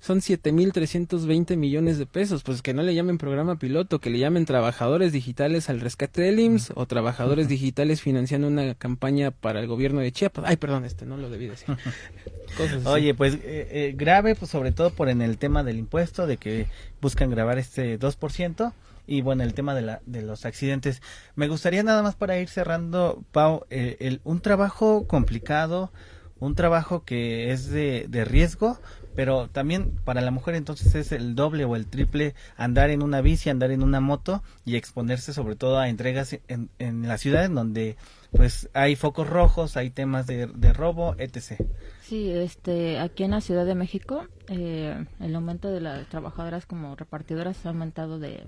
son 0.03 0.19
7.320 0.19 1.55
millones 1.55 1.97
de 1.97 2.05
pesos. 2.05 2.43
Pues 2.43 2.61
que 2.61 2.73
no 2.73 2.83
le 2.83 2.93
llamen 2.93 3.17
programa 3.17 3.55
piloto, 3.55 3.99
que 3.99 4.09
le 4.09 4.19
llamen 4.19 4.43
trabajadores 4.43 5.13
digitales 5.13 5.69
al 5.69 5.79
rescate 5.79 6.21
del 6.21 6.41
IMSS 6.41 6.73
o 6.75 6.85
trabajadores 6.85 7.47
digitales 7.47 8.01
financiando 8.01 8.49
una 8.49 8.75
campaña 8.75 9.31
para 9.31 9.61
el 9.61 9.67
gobierno 9.67 10.01
de 10.01 10.11
Chiapas. 10.11 10.43
Ay, 10.45 10.57
perdón, 10.57 10.83
este 10.83 11.05
no 11.05 11.15
lo 11.15 11.29
debí 11.29 11.47
decir. 11.47 11.69
Oye, 12.85 13.13
pues 13.13 13.35
eh, 13.35 13.39
eh, 13.71 13.93
grave, 13.95 14.35
pues 14.35 14.51
sobre 14.51 14.73
todo 14.73 14.89
por 14.89 15.07
en 15.07 15.21
el 15.21 15.37
tema 15.37 15.63
del 15.63 15.77
impuesto, 15.77 16.27
de 16.27 16.35
que 16.35 16.67
buscan 16.99 17.29
grabar 17.29 17.57
este 17.57 17.97
2%. 17.97 18.73
y 19.07 19.21
bueno, 19.21 19.43
el 19.43 19.53
tema 19.53 19.73
de, 19.73 19.83
la, 19.83 20.01
de 20.05 20.21
los 20.21 20.45
accidentes. 20.45 21.01
Me 21.35 21.47
gustaría 21.47 21.81
nada 21.81 22.03
más 22.03 22.15
para 22.15 22.37
ir 22.39 22.49
cerrando, 22.49 23.23
Pau, 23.31 23.65
eh, 23.69 23.95
el, 24.01 24.19
un 24.25 24.41
trabajo 24.41 25.07
complicado, 25.07 25.93
un 26.39 26.55
trabajo 26.55 27.05
que 27.05 27.53
es 27.53 27.69
de, 27.69 28.05
de 28.09 28.25
riesgo, 28.25 28.79
pero 29.15 29.47
también 29.49 29.91
para 30.04 30.21
la 30.21 30.32
mujer 30.32 30.56
entonces 30.56 30.95
es 30.95 31.12
el 31.12 31.36
doble 31.36 31.65
o 31.65 31.76
el 31.76 31.88
triple 31.88 32.34
andar 32.58 32.89
en 32.89 33.02
una 33.04 33.21
bici, 33.21 33.49
andar 33.49 33.71
en 33.71 33.84
una 33.84 33.99
moto 33.99 34.43
y 34.65 34.76
exponerse 34.76 35.34
sobre 35.34 35.56
todo 35.56 35.78
a 35.80 35.89
entregas 35.89 36.38
en, 36.47 36.69
en 36.80 37.08
la 37.08 37.17
ciudad 37.17 37.45
en 37.45 37.56
donde 37.56 37.95
pues 38.32 38.69
hay 38.73 38.95
focos 38.95 39.30
rojos, 39.30 39.78
hay 39.78 39.91
temas 39.91 40.26
de, 40.26 40.47
de 40.47 40.73
robo, 40.73 41.15
etc. 41.19 41.62
Sí, 42.02 42.32
este, 42.32 42.99
aquí 42.99 43.23
en 43.23 43.32
la 43.32 43.41
Ciudad 43.41 43.65
de 43.65 43.76
México 43.76 44.26
eh, 44.47 45.06
el 45.19 45.36
aumento 45.36 45.69
de 45.71 45.82
las 45.82 46.08
trabajadoras 46.10 46.65
como 46.65 46.95
repartidoras 46.95 47.65
ha 47.65 47.69
aumentado 47.69 48.17
de 48.19 48.43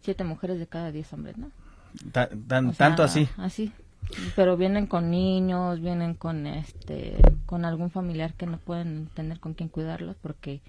siete 0.00 0.24
mujeres 0.24 0.58
de 0.58 0.66
cada 0.66 0.92
diez 0.92 1.12
hombres, 1.12 1.38
¿no? 1.38 1.50
Ta- 2.12 2.28
tan- 2.46 2.72
tanto 2.74 3.02
así. 3.02 3.28
Así. 3.38 3.72
Pero 4.36 4.56
vienen 4.56 4.86
con 4.86 5.10
niños, 5.10 5.80
vienen 5.80 6.14
con 6.14 6.46
este, 6.46 7.16
con 7.46 7.64
algún 7.64 7.90
familiar 7.90 8.34
que 8.34 8.46
no 8.46 8.58
pueden 8.58 9.06
tener 9.14 9.40
con 9.40 9.54
quien 9.54 9.68
cuidarlos 9.68 10.16
porque 10.16 10.60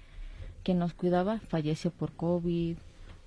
quien 0.62 0.78
nos 0.78 0.94
cuidaba 0.94 1.40
falleció 1.48 1.90
por 1.90 2.12
COVID 2.12 2.76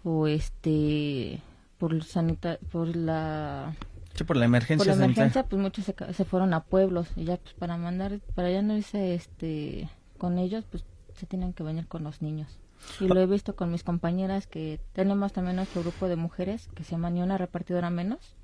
o 0.03 0.27
este, 0.27 1.41
por 1.77 2.03
sanita, 2.03 2.57
por 2.71 2.95
la 2.95 3.73
Sí, 4.15 4.23
por 4.25 4.38
la 4.38 4.45
emergencia. 4.45 4.77
por 4.77 4.88
la 4.88 4.93
sanitaria. 4.93 5.23
emergencia, 5.23 5.49
pues 5.49 5.62
muchos 5.62 5.86
se, 5.86 5.95
se 6.13 6.25
fueron 6.25 6.53
a 6.53 6.63
pueblos 6.63 7.07
y 7.15 7.25
ya 7.25 7.38
pues 7.38 7.53
para 7.55 7.77
mandar, 7.77 8.19
para 8.36 8.51
ya 8.51 8.62
no 8.62 8.77
irse 8.77 9.15
este, 9.15 9.89
con 10.19 10.38
ellos, 10.38 10.65
pues 10.69 10.86
se 11.15 11.25
tienen 11.25 11.53
que 11.53 11.63
venir 11.63 11.88
con 11.88 12.03
los 12.03 12.21
niños. 12.21 12.59
Y 12.99 13.07
lo 13.07 13.19
he 13.19 13.25
visto 13.25 13.55
con 13.55 13.71
mis 13.71 13.83
compañeras 13.83 14.45
que 14.45 14.79
tenemos 14.93 15.33
también 15.33 15.55
nuestro 15.55 15.81
grupo 15.81 16.07
de 16.07 16.15
mujeres 16.15 16.69
que 16.75 16.83
se 16.83 16.91
llama 16.91 17.09
Ni 17.09 17.21
una 17.21 17.38
repartidora 17.38 17.89
menos. 17.89 18.36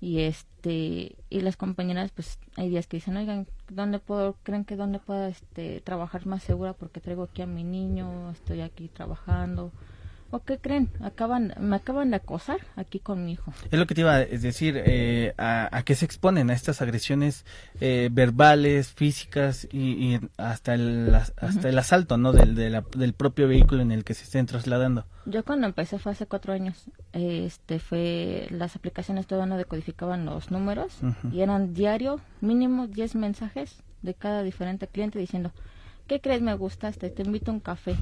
Y 0.00 0.20
este 0.20 1.16
y 1.28 1.40
las 1.40 1.56
compañeras 1.56 2.12
pues 2.12 2.38
hay 2.56 2.68
días 2.68 2.86
que 2.86 2.98
dicen, 2.98 3.16
"Oigan, 3.16 3.46
¿dónde 3.68 3.98
puedo 3.98 4.36
creen 4.44 4.64
que 4.64 4.76
dónde 4.76 5.00
puedo 5.00 5.26
este 5.26 5.80
trabajar 5.80 6.26
más 6.26 6.42
segura 6.44 6.72
porque 6.72 7.00
traigo 7.00 7.24
aquí 7.24 7.42
a 7.42 7.46
mi 7.46 7.64
niño, 7.64 8.30
estoy 8.30 8.60
aquí 8.60 8.88
trabajando?" 8.88 9.72
¿O 10.30 10.40
qué 10.40 10.58
creen? 10.58 10.90
Acaban 11.00 11.54
me 11.58 11.76
acaban 11.76 12.10
de 12.10 12.16
acosar 12.16 12.58
aquí 12.76 13.00
con 13.00 13.24
mi 13.24 13.32
hijo. 13.32 13.50
Es 13.70 13.78
lo 13.78 13.86
que 13.86 13.94
te 13.94 14.02
iba 14.02 14.14
a 14.14 14.18
decir, 14.18 14.74
eh, 14.84 15.32
a, 15.38 15.74
a 15.74 15.82
qué 15.84 15.94
se 15.94 16.04
exponen 16.04 16.50
a 16.50 16.52
estas 16.52 16.82
agresiones 16.82 17.46
eh, 17.80 18.10
verbales, 18.12 18.92
físicas 18.92 19.66
y, 19.72 19.78
y 20.14 20.20
hasta 20.36 20.74
el 20.74 21.14
hasta 21.14 21.68
el 21.70 21.78
asalto, 21.78 22.18
¿no? 22.18 22.32
Del, 22.32 22.54
de 22.54 22.68
la- 22.68 22.84
del 22.94 23.14
propio 23.14 23.48
vehículo 23.48 23.80
en 23.80 23.90
el 23.90 24.04
que 24.04 24.12
se 24.12 24.24
estén 24.24 24.44
trasladando. 24.44 25.06
Yo 25.24 25.44
cuando 25.46 25.66
empecé 25.66 25.98
fue 25.98 26.12
hace 26.12 26.26
cuatro 26.26 26.52
años. 26.52 26.84
Este 27.14 27.78
fue 27.78 28.48
las 28.50 28.76
aplicaciones 28.76 29.26
todavía 29.26 29.46
no 29.48 29.56
decodificaban 29.56 30.26
los 30.26 30.50
números 30.50 30.98
y 31.32 31.40
eran 31.40 31.72
diario 31.72 32.20
mínimo 32.42 32.86
10 32.86 33.14
mensajes 33.14 33.82
de 34.02 34.12
cada 34.14 34.42
diferente 34.42 34.86
cliente 34.88 35.18
diciendo 35.18 35.52
¿qué 36.06 36.20
crees 36.20 36.42
me 36.42 36.54
gustaste? 36.54 37.08
Te 37.08 37.22
invito 37.22 37.50
a 37.50 37.54
un 37.54 37.60
café. 37.60 37.96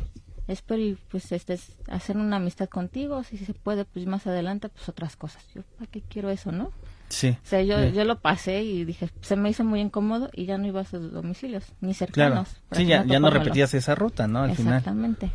Espero 0.49 0.81
y 0.81 0.99
pues 1.11 1.33
este 1.33 1.59
hacer 1.89 2.17
una 2.17 2.37
amistad 2.37 2.69
contigo, 2.69 3.25
si 3.25 3.37
se 3.37 3.53
puede 3.53 3.85
pues 3.85 4.07
más 4.07 4.27
adelante 4.27 4.69
pues 4.69 4.89
otras 4.89 5.17
cosas. 5.17 5.45
Yo 5.55 5.63
para 5.79 5.91
qué 5.91 6.03
quiero 6.03 6.31
eso, 6.31 6.53
¿no? 6.53 6.71
Sí. 7.09 7.31
O 7.31 7.47
sea, 7.47 7.63
yo, 7.63 7.85
yo 7.89 8.05
lo 8.05 8.21
pasé 8.21 8.63
y 8.63 8.85
dije, 8.85 9.09
se 9.21 9.37
me 9.37 9.51
hizo 9.51 9.65
muy 9.65 9.81
incómodo 9.81 10.29
y 10.33 10.47
ya 10.47 10.59
no 10.59 10.67
iba 10.67 10.81
a 10.81 10.85
sus 10.85 11.13
domicilios, 11.13 11.65
ni 11.81 11.95
cercanos. 11.95 12.61
Sí, 12.73 12.87
ya, 12.87 13.05
ya 13.05 13.21
no 13.21 13.31
repetías 13.31 13.75
esa 13.75 13.95
ruta, 13.95 14.27
¿no? 14.27 14.41
Al 14.43 14.57
final. 14.57 14.79
Exactamente. 14.79 15.31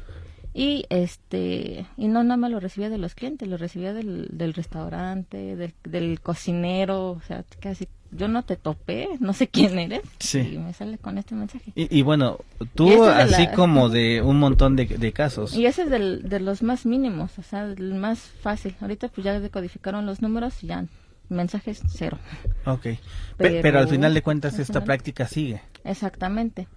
Y 0.54 0.86
este 0.89 1.86
y 1.95 2.08
no 2.08 2.24
nada 2.24 2.36
más 2.36 2.52
lo 2.52 2.60
recibía 2.60 2.89
de 2.89 2.97
los 2.97 3.15
clientes, 3.15 3.47
lo 3.47 3.56
recibía 3.56 3.93
del, 3.93 4.28
del 4.32 4.54
restaurante, 4.54 5.56
del, 5.56 5.74
del 5.84 6.19
cocinero, 6.19 7.12
o 7.12 7.21
sea, 7.21 7.45
casi 7.62 7.88
yo 8.12 8.28
no 8.28 8.43
te 8.43 8.56
topé, 8.58 9.08
no 9.19 9.34
sé 9.34 9.47
quién 9.47 9.80
eres. 9.80 10.02
Sí. 10.19 10.39
Y 10.39 10.58
me 10.58 10.74
sale 10.74 10.97
con 10.97 11.17
este 11.17 11.34
mensaje. 11.36 11.71
Y, 11.76 11.97
y 11.97 12.02
bueno, 12.02 12.39
Y 12.60 12.65
tú 12.67 12.89
de 13.04 13.10
así 13.10 13.43
la- 13.45 13.52
como 13.54 13.89
de 13.89 14.21
un 14.21 14.38
montón 14.39 14.76
de, 14.76 14.86
de 14.86 15.13
casos. 15.13 15.56
Y 15.56 15.65
ese 15.65 15.84
es 15.84 15.89
del, 15.89 16.28
de 16.30 16.39
los 16.39 16.62
más 16.63 16.86
mínimos, 16.86 17.39
o 17.39 17.43
sea, 17.43 17.63
el 17.65 17.93
más 17.95 18.19
fácil. 18.19 18.76
Ahorita 18.82 19.08
pues 19.08 19.24
ya 19.26 19.39
decodificaron 19.39 20.06
los 20.06 20.21
números 20.21 20.63
y 20.63 20.67
ya 20.67 20.86
mensajes 21.30 21.82
cero. 21.88 22.17
Ok. 22.65 22.82
Pe- 22.84 22.97
Pero- 23.38 23.62
Pero, 23.62 23.80
al 23.80 23.88
final 23.88 24.13
de 24.13 24.21
cuentas 24.21 24.54
esta 24.60 24.74
final- 24.74 24.84
práctica 24.84 25.28
sigue. 25.28 25.62
Exactamente. 25.86 26.67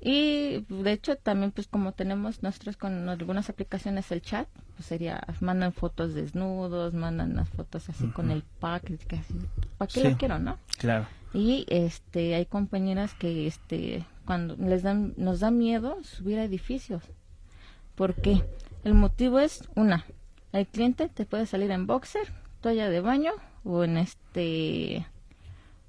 Y 0.00 0.64
de 0.68 0.92
hecho 0.92 1.16
también 1.16 1.52
pues 1.52 1.68
como 1.68 1.92
tenemos 1.92 2.42
nosotros 2.42 2.76
con 2.76 3.08
algunas 3.08 3.48
aplicaciones 3.48 4.10
el 4.12 4.20
chat, 4.20 4.48
pues 4.76 4.86
sería, 4.86 5.22
mandan 5.40 5.72
fotos 5.72 6.14
desnudos, 6.14 6.94
mandan 6.94 7.36
las 7.36 7.48
fotos 7.50 7.88
así 7.88 8.06
con 8.08 8.30
el 8.30 8.42
pack, 8.60 8.90
¿para 9.78 9.88
qué 9.88 10.00
Sí. 10.02 10.08
lo 10.10 10.16
quiero, 10.16 10.38
no? 10.38 10.58
Claro. 10.78 11.06
Y 11.34 11.64
este 11.68 12.34
hay 12.34 12.46
compañeras 12.46 13.14
que 13.14 13.46
este 13.46 14.04
cuando 14.26 14.56
les 14.56 14.82
dan 14.82 15.14
nos 15.16 15.40
da 15.40 15.50
miedo 15.50 15.96
subir 16.04 16.38
a 16.38 16.44
edificios. 16.44 17.02
¿Por 17.94 18.14
qué? 18.14 18.42
El 18.84 18.94
motivo 18.94 19.38
es 19.38 19.68
una, 19.74 20.04
el 20.52 20.66
cliente 20.66 21.08
te 21.08 21.24
puede 21.26 21.46
salir 21.46 21.70
en 21.70 21.86
boxer, 21.86 22.28
toalla 22.60 22.88
de 22.90 23.00
baño 23.00 23.32
o 23.64 23.84
en 23.84 23.96
este 23.98 25.06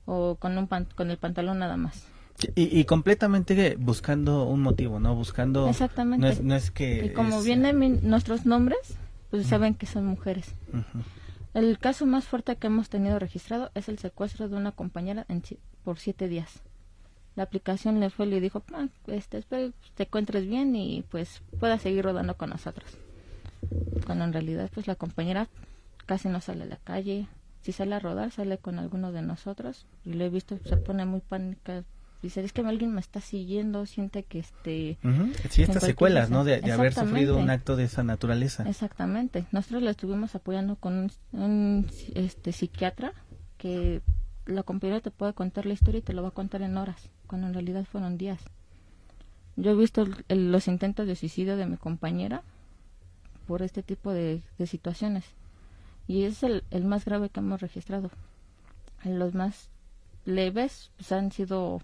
o 0.06 0.36
con 0.36 0.58
un 0.58 0.68
pan- 0.68 0.88
con 0.96 1.10
el 1.12 1.18
pantalón 1.18 1.60
nada 1.60 1.78
más. 1.78 2.06
Y, 2.56 2.80
y 2.80 2.86
completamente 2.86 3.76
buscando 3.80 4.44
un 4.46 4.62
motivo, 4.62 5.00
¿no? 5.00 5.16
Buscando... 5.16 5.68
Exactamente. 5.70 6.26
No 6.26 6.32
es, 6.32 6.42
no 6.42 6.56
es 6.56 6.72
que... 6.72 7.06
Y 7.06 7.10
como 7.14 7.40
es- 7.40 7.46
vienen 7.46 7.80
mi- 7.80 7.90
nuestros 7.90 8.46
nombres, 8.46 8.80
pues 9.30 9.48
saben 9.48 9.76
que 9.76 9.86
son 9.86 10.06
mujeres. 10.06 10.54
El 11.54 11.78
caso 11.80 12.06
más 12.06 12.26
fuerte 12.26 12.56
que 12.56 12.68
hemos 12.68 12.90
tenido 12.90 13.20
registrado 13.20 13.72
es 13.76 13.88
el 13.88 14.00
secuestro 14.00 14.50
de 14.50 14.56
una 14.56 14.72
compañera 14.72 15.26
en 15.30 15.44
por 15.84 16.00
siete 16.00 16.28
días. 16.28 16.62
La 17.36 17.44
aplicación 17.44 18.00
le 18.00 18.10
fue 18.10 18.26
y 18.28 18.30
le 18.30 18.42
dijo, 18.42 18.64
"Ah, 18.74 18.88
este, 19.08 19.38
espero 19.40 19.70
que 19.70 19.90
te 19.96 20.04
encuentres 20.04 20.48
bien 20.48 20.76
y 20.76 21.04
pues 21.10 21.42
puedas 21.60 21.82
seguir 21.82 22.04
rodando 22.06 22.36
con 22.36 22.50
nosotros. 22.52 22.90
Cuando 24.06 24.26
en 24.26 24.34
realidad 24.34 24.70
pues 24.74 24.88
la 24.88 24.96
compañera 24.96 25.48
casi 26.06 26.28
no 26.30 26.42
sale 26.42 26.64
a 26.64 26.68
la 26.68 26.78
calle. 26.78 27.28
Si 27.62 27.72
sale 27.72 27.96
a 27.96 28.00
rodar, 28.00 28.32
sale 28.32 28.58
con 28.58 28.78
alguno 28.78 29.12
de 29.12 29.22
nosotros. 29.22 29.86
Y 30.06 30.14
lo 30.14 30.26
he 30.26 30.30
visto, 30.30 30.58
se 30.66 30.78
pone 30.78 31.06
muy 31.06 31.22
pánica. 31.22 31.84
Dice, 32.24 32.42
es 32.44 32.54
que 32.54 32.62
alguien 32.62 32.94
me 32.94 33.02
está 33.02 33.20
siguiendo, 33.22 33.86
siente 33.86 34.24
que 34.24 34.40
este... 34.40 34.98
Sí, 35.50 35.62
estas 35.62 35.84
secuelas, 35.84 36.30
¿no? 36.30 36.44
De, 36.46 36.56
haber 36.72 36.94
sufrido 36.94 37.38
un 37.38 37.50
acto 37.50 37.76
de 37.76 37.84
esa 37.84 38.04
naturaleza. 38.04 38.68
Exactamente. 38.68 39.46
Nosotros 39.52 39.84
la 39.84 39.92
estuvimos 39.92 40.34
apoyando 40.34 40.78
con 40.78 40.94
un, 40.94 41.12
un, 41.34 41.88
este 42.16 42.54
psiquiatra 42.54 43.14
que 43.58 44.02
la 44.46 44.64
compañera 44.64 45.02
te 45.02 45.12
puede 45.12 45.34
contar 45.34 45.66
la 45.66 45.74
historia 45.74 46.00
y 46.00 46.02
te 46.02 46.14
lo 46.14 46.24
va 46.24 46.30
a 46.30 46.32
contar 46.32 46.62
en 46.62 46.78
horas, 46.78 47.10
cuando 47.28 47.48
en 47.48 47.54
realidad 47.54 47.86
fueron 47.86 48.18
días. 48.18 48.40
Yo 49.58 49.72
he 49.72 49.76
visto 49.76 50.08
el- 50.30 50.52
los 50.52 50.68
intentos 50.70 51.06
de 51.06 51.16
suicidio 51.18 51.58
de 51.58 51.66
mi 51.66 51.76
compañera 51.78 52.42
por 53.48 53.62
este 53.62 53.84
tipo 53.84 54.12
de, 54.14 54.42
de 54.58 54.68
situaciones 54.68 55.26
y 56.08 56.24
es 56.24 56.42
el, 56.44 56.64
el 56.72 56.86
más 56.86 57.04
grave 57.04 57.30
que 57.30 57.42
hemos 57.42 57.60
registrado. 57.60 58.10
Los 59.04 59.34
más 59.34 59.70
leves 60.26 60.92
pues, 60.96 61.12
han 61.12 61.32
sido 61.34 61.82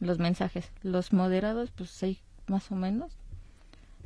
los 0.00 0.18
mensajes, 0.18 0.70
los 0.82 1.12
moderados 1.12 1.70
pues 1.70 2.02
hay 2.02 2.18
más 2.46 2.70
o 2.70 2.74
menos 2.74 3.12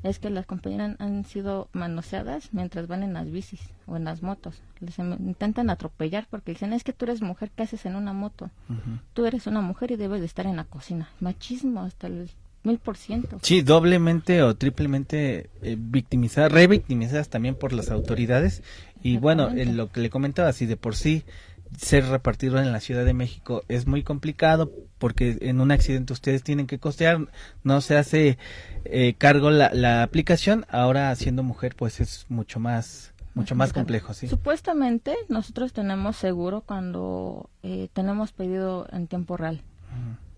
es 0.02 0.18
que 0.18 0.30
las 0.30 0.46
compañeras 0.46 0.96
han 0.98 1.24
sido 1.24 1.68
manoseadas 1.72 2.48
mientras 2.52 2.88
van 2.88 3.02
en 3.02 3.12
las 3.12 3.30
bicis 3.30 3.60
o 3.86 3.96
en 3.96 4.04
las 4.04 4.22
motos. 4.22 4.60
Les 4.80 4.98
em- 4.98 5.16
intentan 5.28 5.70
atropellar 5.70 6.26
porque 6.28 6.52
dicen, 6.52 6.72
es 6.72 6.82
que 6.82 6.92
tú 6.92 7.04
eres 7.04 7.22
mujer, 7.22 7.50
¿qué 7.54 7.62
haces 7.62 7.86
en 7.86 7.94
una 7.94 8.12
moto? 8.12 8.50
Ujú. 8.68 8.98
Tú 9.12 9.26
eres 9.26 9.46
una 9.46 9.60
mujer 9.60 9.92
y 9.92 9.96
debes 9.96 10.20
de 10.20 10.26
estar 10.26 10.46
en 10.46 10.56
la 10.56 10.64
cocina. 10.64 11.08
Machismo 11.20 11.82
hasta 11.82 12.08
el 12.08 12.30
mil 12.64 12.78
por 12.78 12.96
ciento. 12.96 13.38
Sí, 13.42 13.62
doblemente 13.62 14.42
o 14.42 14.56
triplemente 14.56 15.50
eh, 15.62 15.76
victimizadas, 15.78 16.50
revictimizadas 16.50 17.28
también 17.28 17.54
por 17.54 17.72
las 17.72 17.90
autoridades. 17.90 18.62
Y 19.04 19.18
bueno, 19.18 19.50
eh, 19.50 19.66
lo 19.66 19.90
que 19.90 20.00
le 20.00 20.10
comentaba, 20.10 20.52
si 20.52 20.66
de 20.66 20.76
por 20.76 20.94
sí 20.94 21.24
ser 21.76 22.06
repartido 22.06 22.58
en 22.58 22.72
la 22.72 22.80
Ciudad 22.80 23.04
de 23.04 23.14
México 23.14 23.62
es 23.68 23.86
muy 23.86 24.02
complicado 24.02 24.70
porque 24.98 25.38
en 25.40 25.60
un 25.60 25.70
accidente 25.70 26.12
ustedes 26.12 26.42
tienen 26.42 26.66
que 26.66 26.78
costear, 26.78 27.28
no 27.64 27.80
se 27.80 27.96
hace 27.96 28.38
eh, 28.84 29.14
cargo 29.18 29.50
la, 29.50 29.70
la 29.72 30.02
aplicación, 30.02 30.66
ahora 30.68 31.14
siendo 31.16 31.42
mujer 31.42 31.74
pues 31.76 32.00
es 32.00 32.26
mucho 32.28 32.60
más 32.60 33.12
mucho 33.34 33.54
más 33.54 33.72
complejo, 33.72 34.12
sí. 34.12 34.28
Supuestamente 34.28 35.16
nosotros 35.28 35.72
tenemos 35.72 36.16
seguro 36.16 36.60
cuando 36.60 37.48
eh, 37.62 37.88
tenemos 37.92 38.32
pedido 38.32 38.86
en 38.92 39.06
tiempo 39.06 39.36
real. 39.36 39.62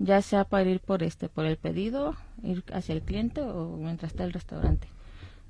Ya 0.00 0.20
sea 0.20 0.44
para 0.44 0.68
ir 0.68 0.80
por 0.80 1.04
este 1.04 1.28
por 1.28 1.44
el 1.46 1.56
pedido 1.56 2.16
ir 2.42 2.64
hacia 2.72 2.92
el 2.92 3.02
cliente 3.02 3.40
o 3.40 3.76
mientras 3.76 4.12
está 4.12 4.24
el 4.24 4.32
restaurante. 4.32 4.88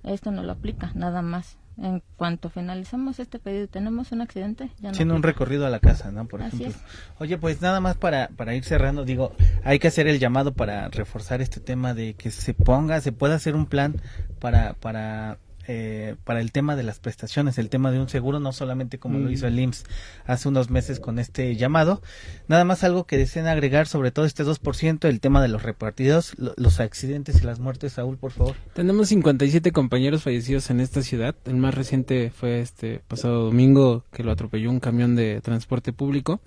Esto 0.02 0.30
no 0.30 0.42
lo 0.42 0.52
aplica 0.52 0.92
nada 0.94 1.22
más 1.22 1.56
en 1.76 2.02
cuanto 2.16 2.50
finalizamos 2.50 3.18
este 3.18 3.38
pedido 3.38 3.66
tenemos 3.68 4.12
un 4.12 4.20
accidente 4.20 4.70
ya 4.76 4.88
no 4.88 4.90
Haciendo 4.90 5.16
un 5.16 5.22
recorrido 5.22 5.66
a 5.66 5.70
la 5.70 5.80
casa, 5.80 6.12
¿no? 6.12 6.26
Por 6.26 6.42
Así 6.42 6.56
ejemplo. 6.62 6.80
Oye, 7.18 7.36
pues 7.38 7.60
nada 7.60 7.80
más 7.80 7.96
para, 7.96 8.28
para 8.36 8.54
ir 8.54 8.64
cerrando, 8.64 9.04
digo, 9.04 9.32
hay 9.64 9.78
que 9.78 9.88
hacer 9.88 10.06
el 10.06 10.18
llamado 10.18 10.54
para 10.54 10.88
reforzar 10.88 11.40
este 11.40 11.60
tema 11.60 11.94
de 11.94 12.14
que 12.14 12.30
se 12.30 12.54
ponga, 12.54 13.00
se 13.00 13.12
pueda 13.12 13.34
hacer 13.34 13.56
un 13.56 13.66
plan 13.66 13.96
para, 14.38 14.74
para 14.74 15.38
eh, 15.66 16.16
para 16.24 16.40
el 16.40 16.52
tema 16.52 16.76
de 16.76 16.82
las 16.82 16.98
prestaciones, 16.98 17.58
el 17.58 17.68
tema 17.68 17.90
de 17.90 18.00
un 18.00 18.08
seguro, 18.08 18.40
no 18.40 18.52
solamente 18.52 18.98
como 18.98 19.18
lo 19.18 19.30
hizo 19.30 19.46
el 19.46 19.58
IMSS 19.58 19.84
hace 20.26 20.48
unos 20.48 20.70
meses 20.70 21.00
con 21.00 21.18
este 21.18 21.56
llamado. 21.56 22.02
Nada 22.48 22.64
más 22.64 22.84
algo 22.84 23.04
que 23.04 23.16
deseen 23.16 23.46
agregar 23.46 23.86
sobre 23.86 24.10
todo 24.10 24.24
este 24.24 24.44
2%, 24.44 25.08
el 25.08 25.20
tema 25.20 25.42
de 25.42 25.48
los 25.48 25.62
repartidos, 25.62 26.34
los 26.38 26.80
accidentes 26.80 27.42
y 27.42 27.46
las 27.46 27.60
muertes, 27.60 27.94
Saúl, 27.94 28.16
por 28.18 28.32
favor. 28.32 28.54
Tenemos 28.74 29.08
57 29.08 29.72
compañeros 29.72 30.22
fallecidos 30.22 30.70
en 30.70 30.80
esta 30.80 31.02
ciudad. 31.02 31.34
El 31.44 31.56
más 31.56 31.74
reciente 31.74 32.30
fue 32.30 32.60
este 32.60 33.00
pasado 33.08 33.44
domingo 33.44 34.04
que 34.12 34.24
lo 34.24 34.32
atropelló 34.32 34.70
un 34.70 34.80
camión 34.80 35.16
de 35.16 35.40
transporte 35.40 35.92
público. 35.92 36.40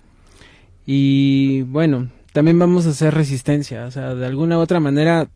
Y 0.86 1.62
bueno, 1.62 2.08
también 2.32 2.58
vamos 2.58 2.86
a 2.86 2.90
hacer 2.90 3.14
resistencia, 3.14 3.86
o 3.86 3.90
sea, 3.90 4.14
de 4.14 4.24
alguna 4.24 4.58
u 4.58 4.60
otra 4.60 4.80
manera 4.80 5.28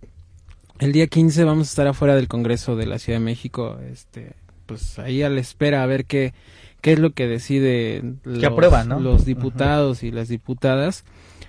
el 0.82 0.90
día 0.90 1.06
15 1.06 1.44
vamos 1.44 1.68
a 1.68 1.70
estar 1.70 1.86
afuera 1.86 2.16
del 2.16 2.26
Congreso 2.26 2.74
de 2.74 2.86
la 2.86 2.98
Ciudad 2.98 3.20
de 3.20 3.24
México, 3.24 3.78
este, 3.92 4.32
pues 4.66 4.98
ahí 4.98 5.22
a 5.22 5.28
la 5.28 5.40
espera 5.40 5.84
a 5.84 5.86
ver 5.86 6.06
qué, 6.06 6.34
qué 6.80 6.92
es 6.92 6.98
lo 6.98 7.12
que 7.12 7.28
decide 7.28 8.02
los, 8.24 9.00
los 9.00 9.24
diputados 9.24 10.02
y 10.02 10.10
las 10.10 10.28
diputadas. 10.28 11.04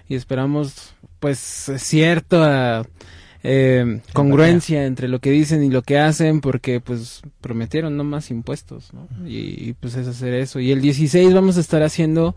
Y 0.08 0.16
esperamos 0.16 0.94
pues 1.20 1.40
cierta 1.40 2.86
eh, 3.42 4.02
congruencia 4.14 4.86
entre 4.86 5.08
lo 5.08 5.20
que 5.20 5.32
dicen 5.32 5.64
y 5.64 5.72
lo 5.72 5.82
que 5.82 5.98
hacen 5.98 6.40
porque 6.40 6.80
pues 6.80 7.22
prometieron 7.42 7.98
no 7.98 8.04
más 8.04 8.30
impuestos 8.30 8.94
¿no? 8.94 9.08
y, 9.26 9.70
y, 9.70 9.74
pues 9.74 9.96
es 9.96 10.08
hacer 10.08 10.36
eso. 10.36 10.60
Y 10.60 10.72
el 10.72 10.82
16 10.82 11.34
vamos 11.34 11.58
a 11.58 11.62
estar 11.62 11.82
haciendo 11.82 12.36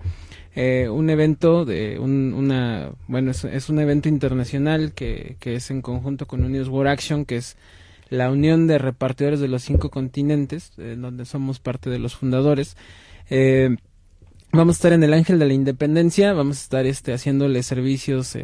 eh, 0.59 0.88
un 0.88 1.11
evento 1.11 1.66
de 1.66 1.99
un, 1.99 2.33
una 2.33 2.90
bueno 3.09 3.31
es, 3.31 3.69
un 3.69 3.79
evento 3.79 4.09
internacional 4.09 4.95
que, 4.95 5.37
que 5.38 5.55
es 5.57 5.71
en 5.71 5.83
conjunto 5.83 6.27
con 6.27 6.42
Unidos 6.42 6.69
War 6.69 6.88
Action 6.88 7.27
que 7.27 7.37
es 7.37 7.59
la 8.09 8.31
unión 8.31 8.66
de 8.66 8.79
repartidores 8.79 9.38
de 9.38 9.49
los 9.49 9.62
cinco 9.62 9.90
continentes 9.90 10.73
eh, 10.79 10.97
donde 10.99 11.27
somos 11.27 11.61
parte 11.61 11.90
de 11.90 11.99
los 11.99 12.16
fundadores. 12.16 12.79
Eh, 13.29 13.77
vamos 14.51 14.77
a 14.77 14.79
estar 14.79 14.92
en 14.95 15.03
el 15.03 15.12
Ángel 15.12 15.38
de 15.38 15.45
la 15.45 15.53
Independencia 15.53 16.33
vamos 16.33 16.57
a 16.57 16.62
estar 16.62 16.87
este 16.87 17.12
haciéndole 17.12 17.62
servicios 17.62 18.38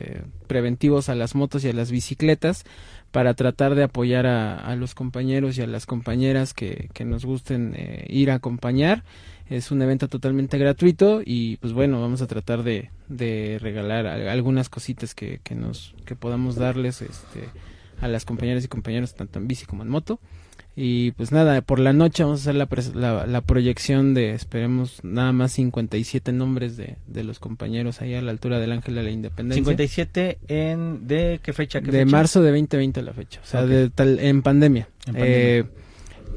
preventivos 0.46 1.08
a 1.08 1.14
las 1.14 1.34
motos 1.34 1.64
y 1.64 1.70
a 1.70 1.72
las 1.72 1.90
bicicletas 1.90 2.64
para 3.10 3.32
tratar 3.32 3.74
de 3.74 3.84
apoyar 3.84 4.26
a, 4.26 4.58
a 4.58 4.76
los 4.76 4.94
compañeros 4.94 5.56
y 5.56 5.62
a 5.62 5.66
las 5.66 5.86
compañeras 5.86 6.52
que, 6.52 6.90
que 6.92 7.06
nos 7.06 7.24
gusten 7.24 7.74
ir 8.06 8.30
a 8.30 8.34
acompañar 8.34 9.02
es 9.48 9.70
un 9.70 9.82
evento 9.82 10.08
totalmente 10.08 10.58
gratuito 10.58 11.22
y 11.24 11.56
pues 11.58 11.72
bueno, 11.72 12.00
vamos 12.00 12.22
a 12.22 12.26
tratar 12.26 12.62
de, 12.62 12.90
de 13.08 13.58
regalar 13.60 14.06
algunas 14.06 14.68
cositas 14.68 15.14
que, 15.14 15.40
que 15.42 15.54
nos 15.54 15.94
que 16.04 16.16
podamos 16.16 16.56
darles 16.56 17.02
este, 17.02 17.48
a 18.00 18.08
las 18.08 18.24
compañeras 18.24 18.64
y 18.64 18.68
compañeros 18.68 19.14
tanto 19.14 19.38
en 19.38 19.48
bici 19.48 19.66
como 19.66 19.82
en 19.82 19.88
moto. 19.88 20.20
Y 20.74 21.10
pues 21.12 21.32
nada, 21.32 21.60
por 21.60 21.78
la 21.78 21.92
noche 21.92 22.22
vamos 22.22 22.40
a 22.40 22.50
hacer 22.50 22.54
la, 22.94 23.26
la, 23.26 23.40
proyección 23.42 24.14
de, 24.14 24.32
esperemos, 24.32 25.04
nada 25.04 25.30
más 25.32 25.52
57 25.52 26.32
nombres 26.32 26.78
de, 26.78 26.96
de 27.06 27.24
los 27.24 27.38
compañeros 27.40 28.00
ahí 28.00 28.14
a 28.14 28.22
la 28.22 28.30
altura 28.30 28.58
del 28.58 28.72
Ángel 28.72 28.94
de 28.94 29.02
la 29.02 29.10
Independencia. 29.10 29.60
57 29.60 30.38
en, 30.48 31.06
¿de 31.06 31.40
qué 31.42 31.52
fecha? 31.52 31.82
Qué 31.82 31.90
de 31.90 32.06
marzo 32.06 32.40
de 32.40 32.52
2020 32.52 33.02
la 33.02 33.12
fecha, 33.12 33.40
o 33.42 33.46
sea, 33.46 33.66
de 33.66 33.90
tal, 33.90 34.18
en 34.18 34.40
pandemia. 34.40 34.88
En 35.06 35.12
pandemia. 35.12 35.36
Eh, 35.36 35.64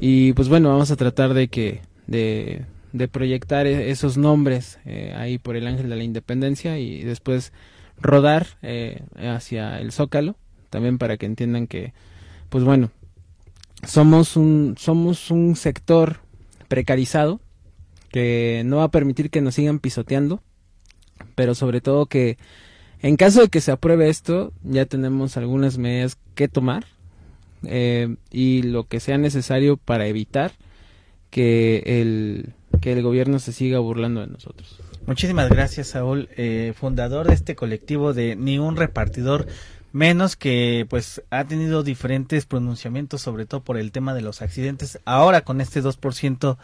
y 0.02 0.34
pues 0.34 0.50
bueno, 0.50 0.68
vamos 0.68 0.90
a 0.90 0.96
tratar 0.96 1.32
de 1.32 1.48
que, 1.48 1.80
de, 2.06 2.66
de 2.96 3.08
proyectar 3.08 3.66
e-, 3.66 3.90
esos 3.90 4.16
nombres 4.16 4.78
eh, 4.84 5.12
ahí 5.16 5.38
por 5.38 5.56
el 5.56 5.66
Ángel 5.66 5.88
de 5.88 5.96
la 5.96 6.04
Independencia 6.04 6.78
y 6.78 7.02
después 7.02 7.52
rodar 8.00 8.46
eh, 8.62 9.02
hacia 9.16 9.80
el 9.80 9.92
Zócalo, 9.92 10.36
también 10.70 10.98
para 10.98 11.16
que 11.16 11.26
entiendan 11.26 11.66
que, 11.66 11.92
pues 12.48 12.64
bueno, 12.64 12.90
somos 13.86 14.36
un, 14.36 14.74
somos 14.78 15.30
un 15.30 15.56
sector 15.56 16.18
precarizado 16.68 17.40
que 18.10 18.62
no 18.64 18.78
va 18.78 18.84
a 18.84 18.90
permitir 18.90 19.30
que 19.30 19.40
nos 19.40 19.54
sigan 19.54 19.78
pisoteando, 19.78 20.42
pero 21.34 21.54
sobre 21.54 21.80
todo 21.80 22.06
que 22.06 22.38
en 23.02 23.16
caso 23.16 23.42
de 23.42 23.48
que 23.48 23.60
se 23.60 23.72
apruebe 23.72 24.08
esto, 24.08 24.52
ya 24.62 24.86
tenemos 24.86 25.36
algunas 25.36 25.78
medidas 25.78 26.18
que 26.34 26.48
tomar 26.48 26.86
eh, 27.64 28.16
y 28.30 28.62
lo 28.62 28.84
que 28.84 29.00
sea 29.00 29.18
necesario 29.18 29.76
para 29.76 30.06
evitar 30.06 30.52
que 31.30 31.82
el 31.86 32.54
que 32.80 32.92
el 32.92 33.02
gobierno 33.02 33.38
se 33.38 33.52
siga 33.52 33.78
burlando 33.78 34.20
de 34.20 34.28
nosotros. 34.28 34.78
Muchísimas 35.06 35.48
gracias, 35.48 35.88
Saúl, 35.88 36.28
eh, 36.36 36.72
fundador 36.76 37.28
de 37.28 37.34
este 37.34 37.54
colectivo 37.54 38.12
de 38.12 38.36
Ni 38.36 38.58
un 38.58 38.76
repartidor 38.76 39.46
menos 39.92 40.36
que 40.36 40.86
pues 40.90 41.22
ha 41.30 41.44
tenido 41.44 41.82
diferentes 41.82 42.44
pronunciamientos 42.44 43.22
sobre 43.22 43.46
todo 43.46 43.62
por 43.62 43.78
el 43.78 43.92
tema 43.92 44.12
de 44.12 44.20
los 44.20 44.42
accidentes 44.42 45.00
ahora 45.06 45.40
con 45.40 45.62
este 45.62 45.82
2% 45.82 46.58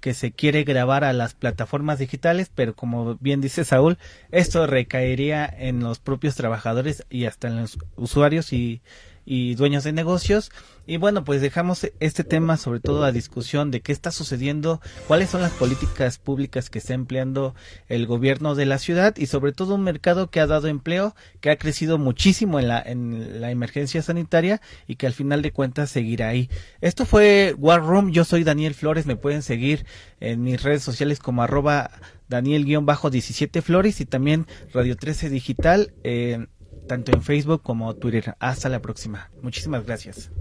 que 0.00 0.14
se 0.14 0.32
quiere 0.32 0.64
grabar 0.64 1.04
a 1.04 1.12
las 1.12 1.34
plataformas 1.34 1.98
digitales 1.98 2.50
pero 2.54 2.74
como 2.74 3.16
bien 3.16 3.42
dice 3.42 3.66
Saúl 3.66 3.98
esto 4.30 4.66
recaería 4.66 5.44
en 5.44 5.80
los 5.80 5.98
propios 5.98 6.34
trabajadores 6.34 7.04
y 7.10 7.26
hasta 7.26 7.48
en 7.48 7.60
los 7.60 7.78
usuarios 7.96 8.54
y 8.54 8.80
y 9.28 9.54
dueños 9.56 9.84
de 9.84 9.92
negocios. 9.92 10.50
Y 10.88 10.96
bueno, 10.96 11.22
pues 11.22 11.42
dejamos 11.42 11.86
este 12.00 12.24
tema 12.24 12.56
sobre 12.56 12.80
todo 12.80 13.04
a 13.04 13.12
discusión 13.12 13.70
de 13.70 13.82
qué 13.82 13.92
está 13.92 14.10
sucediendo, 14.10 14.80
cuáles 15.06 15.28
son 15.28 15.42
las 15.42 15.52
políticas 15.52 16.16
públicas 16.16 16.70
que 16.70 16.78
está 16.78 16.94
empleando 16.94 17.54
el 17.88 18.06
gobierno 18.06 18.54
de 18.54 18.64
la 18.64 18.78
ciudad 18.78 19.14
y 19.18 19.26
sobre 19.26 19.52
todo 19.52 19.74
un 19.74 19.82
mercado 19.82 20.30
que 20.30 20.40
ha 20.40 20.46
dado 20.46 20.66
empleo, 20.66 21.14
que 21.42 21.50
ha 21.50 21.58
crecido 21.58 21.98
muchísimo 21.98 22.58
en 22.58 22.68
la, 22.68 22.80
en 22.80 23.42
la 23.42 23.50
emergencia 23.50 24.00
sanitaria 24.00 24.62
y 24.86 24.96
que 24.96 25.06
al 25.06 25.12
final 25.12 25.42
de 25.42 25.52
cuentas 25.52 25.90
seguirá 25.90 26.28
ahí. 26.28 26.48
Esto 26.80 27.04
fue 27.04 27.54
War 27.58 27.82
Room, 27.82 28.10
yo 28.10 28.24
soy 28.24 28.42
Daniel 28.42 28.72
Flores, 28.72 29.04
me 29.04 29.16
pueden 29.16 29.42
seguir 29.42 29.84
en 30.20 30.42
mis 30.42 30.62
redes 30.62 30.82
sociales 30.82 31.18
como 31.18 31.42
arroba 31.42 31.90
Daniel-17 32.28 33.60
Flores 33.60 34.00
y 34.00 34.06
también 34.06 34.46
Radio 34.72 34.96
13 34.96 35.28
Digital. 35.28 35.92
Eh, 36.02 36.46
tanto 36.88 37.12
en 37.12 37.22
Facebook 37.22 37.62
como 37.62 37.94
Twitter. 37.94 38.34
Hasta 38.40 38.68
la 38.68 38.82
próxima. 38.82 39.30
Muchísimas 39.40 39.86
gracias. 39.86 40.32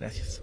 Gracias. 0.00 0.42